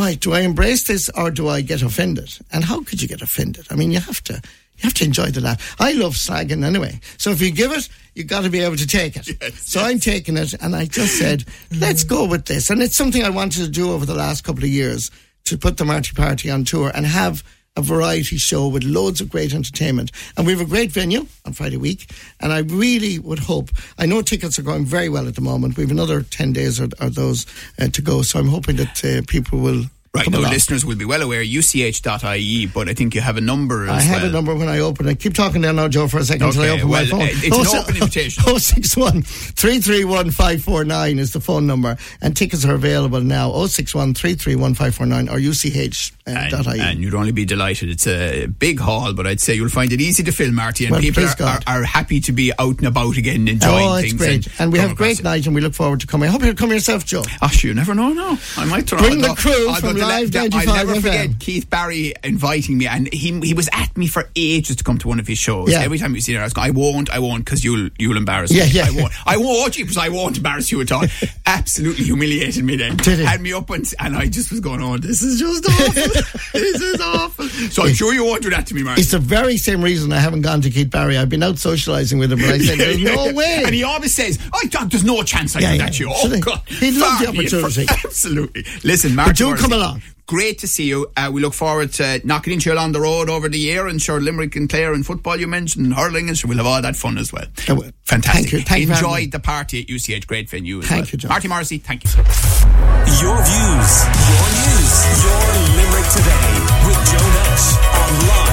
right, 0.00 0.18
do 0.18 0.32
I 0.32 0.40
embrace 0.40 0.86
this 0.86 1.08
or 1.10 1.30
do 1.30 1.48
I 1.48 1.60
get 1.60 1.82
offended? 1.82 2.38
And 2.52 2.64
how 2.64 2.82
could 2.82 3.02
you 3.02 3.08
get 3.08 3.22
offended? 3.22 3.66
I 3.70 3.76
mean, 3.76 3.90
you 3.90 4.00
have 4.00 4.22
to, 4.24 4.34
you 4.34 4.82
have 4.82 4.94
to 4.94 5.04
enjoy 5.04 5.26
the 5.26 5.40
laugh. 5.40 5.76
I 5.78 5.92
love 5.92 6.14
slagging 6.14 6.64
anyway. 6.64 7.00
So 7.18 7.30
if 7.30 7.40
you 7.40 7.50
give 7.50 7.72
it, 7.72 7.88
you've 8.14 8.26
got 8.26 8.44
to 8.44 8.50
be 8.50 8.60
able 8.60 8.76
to 8.76 8.86
take 8.86 9.16
it. 9.16 9.28
Yes, 9.40 9.68
so 9.68 9.80
yes. 9.80 9.88
I'm 9.88 10.00
taking 10.00 10.36
it, 10.36 10.54
and 10.54 10.74
I 10.74 10.86
just 10.86 11.18
said, 11.18 11.44
let's 11.78 12.04
go 12.04 12.26
with 12.26 12.46
this. 12.46 12.70
And 12.70 12.82
it's 12.82 12.96
something 12.96 13.22
I 13.22 13.30
wanted 13.30 13.64
to 13.64 13.70
do 13.70 13.92
over 13.92 14.06
the 14.06 14.14
last 14.14 14.42
couple 14.42 14.64
of 14.64 14.70
years 14.70 15.10
to 15.44 15.58
put 15.58 15.76
the 15.76 15.84
Marty 15.84 16.14
Party 16.14 16.50
on 16.50 16.64
tour 16.64 16.90
and 16.94 17.06
have 17.06 17.42
a 17.76 17.82
variety 17.82 18.36
show 18.36 18.68
with 18.68 18.84
loads 18.84 19.20
of 19.20 19.30
great 19.30 19.54
entertainment. 19.54 20.10
And 20.36 20.46
we 20.46 20.52
have 20.52 20.60
a 20.60 20.66
great 20.66 20.90
venue 20.90 21.26
on 21.44 21.52
Friday 21.52 21.76
week. 21.76 22.10
And 22.40 22.52
I 22.52 22.58
really 22.58 23.18
would 23.18 23.38
hope, 23.38 23.70
I 23.98 24.06
know 24.06 24.22
tickets 24.22 24.58
are 24.58 24.62
going 24.62 24.84
very 24.84 25.08
well 25.08 25.28
at 25.28 25.36
the 25.36 25.40
moment. 25.40 25.76
We 25.76 25.84
have 25.84 25.90
another 25.90 26.22
10 26.22 26.52
days 26.52 26.80
or, 26.80 26.88
or 27.00 27.10
those 27.10 27.46
uh, 27.78 27.88
to 27.88 28.02
go. 28.02 28.22
So 28.22 28.38
I'm 28.38 28.48
hoping 28.48 28.76
that 28.76 29.04
uh, 29.04 29.22
people 29.26 29.60
will 29.60 29.84
Right, 30.12 30.28
no, 30.28 30.40
listeners 30.40 30.84
will 30.84 30.96
be 30.96 31.04
well 31.04 31.22
aware, 31.22 31.40
uch.ie, 31.40 32.66
but 32.66 32.88
I 32.88 32.94
think 32.94 33.14
you 33.14 33.20
have 33.20 33.36
a 33.36 33.40
number 33.40 33.88
I 33.88 34.00
have 34.00 34.22
well. 34.22 34.24
a 34.24 34.28
uh, 34.28 34.32
number 34.32 34.54
when 34.56 34.68
I 34.68 34.80
open 34.80 35.06
it. 35.06 35.20
Keep 35.20 35.34
talking 35.34 35.60
there 35.60 35.72
now, 35.72 35.86
Joe, 35.86 36.08
for 36.08 36.18
a 36.18 36.24
second 36.24 36.48
okay, 36.48 36.58
until 36.58 36.62
I 36.64 36.74
open 36.74 36.88
well, 36.88 37.04
my 37.04 37.10
phone. 37.10 37.28
It's 37.30 37.56
oh, 37.56 37.76
an 37.76 37.82
open 37.82 37.94
invitation. 37.94 38.42
061 38.58 39.22
331 39.22 40.32
549 40.32 41.18
is 41.20 41.32
the 41.32 41.40
phone 41.40 41.68
number, 41.68 41.96
and 42.20 42.36
tickets 42.36 42.64
are 42.64 42.74
available 42.74 43.20
now. 43.20 43.52
061 43.52 44.14
331 44.14 44.74
549 44.74 45.28
or 45.28 45.38
uch. 45.38 46.12
Uh, 46.26 46.30
and, 46.30 46.80
and, 46.80 47.00
you'd 47.00 47.14
only 47.14 47.32
be 47.32 47.44
delighted. 47.44 47.88
It's 47.88 48.06
a 48.06 48.46
big 48.46 48.80
hall, 48.80 49.12
but 49.14 49.28
I'd 49.28 49.40
say 49.40 49.54
you'll 49.54 49.68
find 49.68 49.92
it 49.92 50.00
easy 50.00 50.24
to 50.24 50.32
fill, 50.32 50.52
Marty, 50.52 50.86
and 50.86 50.92
well, 50.92 51.00
people 51.00 51.24
are, 51.24 51.36
are, 51.40 51.60
are, 51.66 51.82
happy 51.84 52.20
to 52.20 52.32
be 52.32 52.52
out 52.58 52.78
and 52.78 52.86
about 52.86 53.16
again, 53.16 53.46
enjoying 53.46 53.88
oh, 53.88 54.00
things. 54.00 54.14
Great. 54.14 54.46
And, 54.46 54.54
and 54.58 54.72
we 54.72 54.80
have 54.80 54.96
great 54.96 55.22
night, 55.22 55.46
and 55.46 55.54
we 55.54 55.60
look 55.60 55.74
forward 55.74 56.00
to 56.00 56.06
coming. 56.06 56.28
I 56.28 56.32
hope 56.32 56.42
you'll 56.42 56.54
come 56.54 56.70
yourself, 56.70 57.04
Joe. 57.04 57.22
Oh, 57.42 57.50
you 57.62 57.74
never 57.74 57.94
know, 57.94 58.12
no. 58.12 58.38
I 58.56 58.64
might 58.64 58.88
turn 58.88 58.98
Bring 58.98 59.20
the 59.20 59.34
crew 59.34 59.72
from 59.74 59.99
Live 60.08 60.32
95 60.34 60.68
I'll 60.68 60.74
never 60.74 60.94
FM. 60.94 61.02
forget 61.02 61.40
Keith 61.40 61.70
Barry 61.70 62.14
inviting 62.24 62.78
me, 62.78 62.86
and 62.86 63.12
he 63.12 63.38
he 63.40 63.54
was 63.54 63.68
at 63.72 63.96
me 63.96 64.06
for 64.06 64.28
ages 64.36 64.76
to 64.76 64.84
come 64.84 64.98
to 64.98 65.08
one 65.08 65.20
of 65.20 65.26
his 65.26 65.38
shows. 65.38 65.70
Yeah. 65.70 65.80
Every 65.80 65.98
time 65.98 66.14
you 66.14 66.20
see 66.20 66.34
it, 66.34 66.38
I 66.38 66.44
was 66.44 66.52
going, 66.52 66.68
I 66.68 66.70
won't, 66.70 67.10
I 67.10 67.18
won't, 67.18 67.44
because 67.44 67.64
you'll 67.64 67.90
you'll 67.98 68.16
embarrass 68.16 68.52
yeah, 68.52 68.64
me. 68.64 68.70
Yeah, 68.70 68.86
I 68.86 68.90
won't. 68.90 69.12
I 69.26 69.36
won't, 69.36 69.76
because 69.76 69.96
I 69.96 70.08
won't 70.08 70.36
embarrass 70.36 70.70
you 70.70 70.80
at 70.80 70.92
all. 70.92 71.04
Absolutely 71.46 72.04
humiliated 72.04 72.64
me 72.64 72.76
then. 72.76 72.96
Did 72.96 73.20
Had 73.20 73.40
me 73.40 73.52
up, 73.52 73.70
and, 73.70 73.84
and 73.98 74.16
I 74.16 74.26
just 74.26 74.50
was 74.50 74.60
going, 74.60 74.82
oh, 74.82 74.98
this 74.98 75.22
is 75.22 75.40
just 75.40 75.66
awful. 75.66 76.50
this 76.52 76.80
is 76.80 77.00
awful. 77.00 77.39
So 77.70 77.84
I'm 77.84 77.94
sure 77.94 78.12
you 78.12 78.24
won't 78.24 78.42
do 78.42 78.50
that 78.50 78.66
to 78.66 78.74
me, 78.74 78.82
Mark. 78.82 78.98
It's 78.98 79.12
the 79.12 79.18
very 79.18 79.56
same 79.56 79.82
reason 79.82 80.12
I 80.12 80.18
haven't 80.18 80.42
gone 80.42 80.60
to 80.62 80.70
Keith 80.70 80.90
Barry. 80.90 81.16
I've 81.16 81.28
been 81.28 81.42
out 81.42 81.56
socialising 81.56 82.18
with 82.18 82.32
him, 82.32 82.40
but 82.40 82.48
I 82.48 82.58
said, 82.58 82.78
there's 82.78 83.00
yeah, 83.00 83.14
no 83.14 83.32
way. 83.32 83.62
And 83.64 83.74
he 83.74 83.84
always 83.84 84.14
says, 84.14 84.38
oh, 84.52 84.60
there's 84.88 85.04
no 85.04 85.22
chance 85.22 85.54
I 85.54 85.60
yeah, 85.60 85.72
do 85.72 85.78
that 85.78 85.92
to 85.94 86.04
you. 86.04 86.12
Oh, 86.12 86.40
God. 86.40 86.62
He'd 86.66 86.96
love 86.96 87.20
the 87.20 87.28
opportunity. 87.28 87.86
Absolutely. 88.04 88.64
Listen, 88.82 89.14
Mark. 89.14 89.28
But 89.28 89.36
do 89.36 89.54
come 89.56 89.72
along 89.72 90.02
great 90.30 90.60
to 90.60 90.68
see 90.68 90.84
you. 90.84 91.10
Uh, 91.16 91.28
we 91.32 91.40
look 91.40 91.52
forward 91.52 91.92
to 91.92 92.20
knocking 92.24 92.52
into 92.52 92.70
you 92.70 92.74
along 92.76 92.92
the 92.92 93.00
road 93.00 93.28
over 93.28 93.48
the 93.48 93.58
year 93.58 93.88
and 93.88 94.00
sure 94.00 94.20
Limerick 94.20 94.54
and 94.54 94.70
Clare 94.70 94.92
and 94.92 95.04
football 95.04 95.36
you 95.36 95.48
mentioned 95.48 95.86
and 95.86 95.92
hurling 95.92 96.28
and 96.28 96.38
sure 96.38 96.48
we'll 96.48 96.58
have 96.58 96.68
all 96.68 96.80
that 96.80 96.94
fun 96.94 97.18
as 97.18 97.32
well. 97.32 97.46
Oh, 97.68 97.82
Fantastic. 98.04 98.32
Thank 98.32 98.52
you. 98.52 98.60
Thank 98.60 98.90
Enjoyed 98.90 99.32
the 99.32 99.40
party 99.40 99.82
at 99.82 99.88
UCH, 99.90 100.28
great 100.28 100.48
venue 100.48 100.78
as 100.78 100.86
thank 100.86 101.06
well. 101.06 101.10
You, 101.10 101.18
John. 101.18 101.28
Marty 101.30 101.48
Morrissey, 101.48 101.78
thank 101.78 102.04
you. 102.04 102.10
Your 102.10 103.42
views, 103.42 103.92
your 104.30 104.46
news, 104.54 104.92
your 105.18 105.42
Limerick 105.74 106.08
today 106.14 106.46
with 106.86 107.00
Joe 107.10 107.19
Nash 107.60 107.76
on 107.76 108.26
Live 108.26 108.49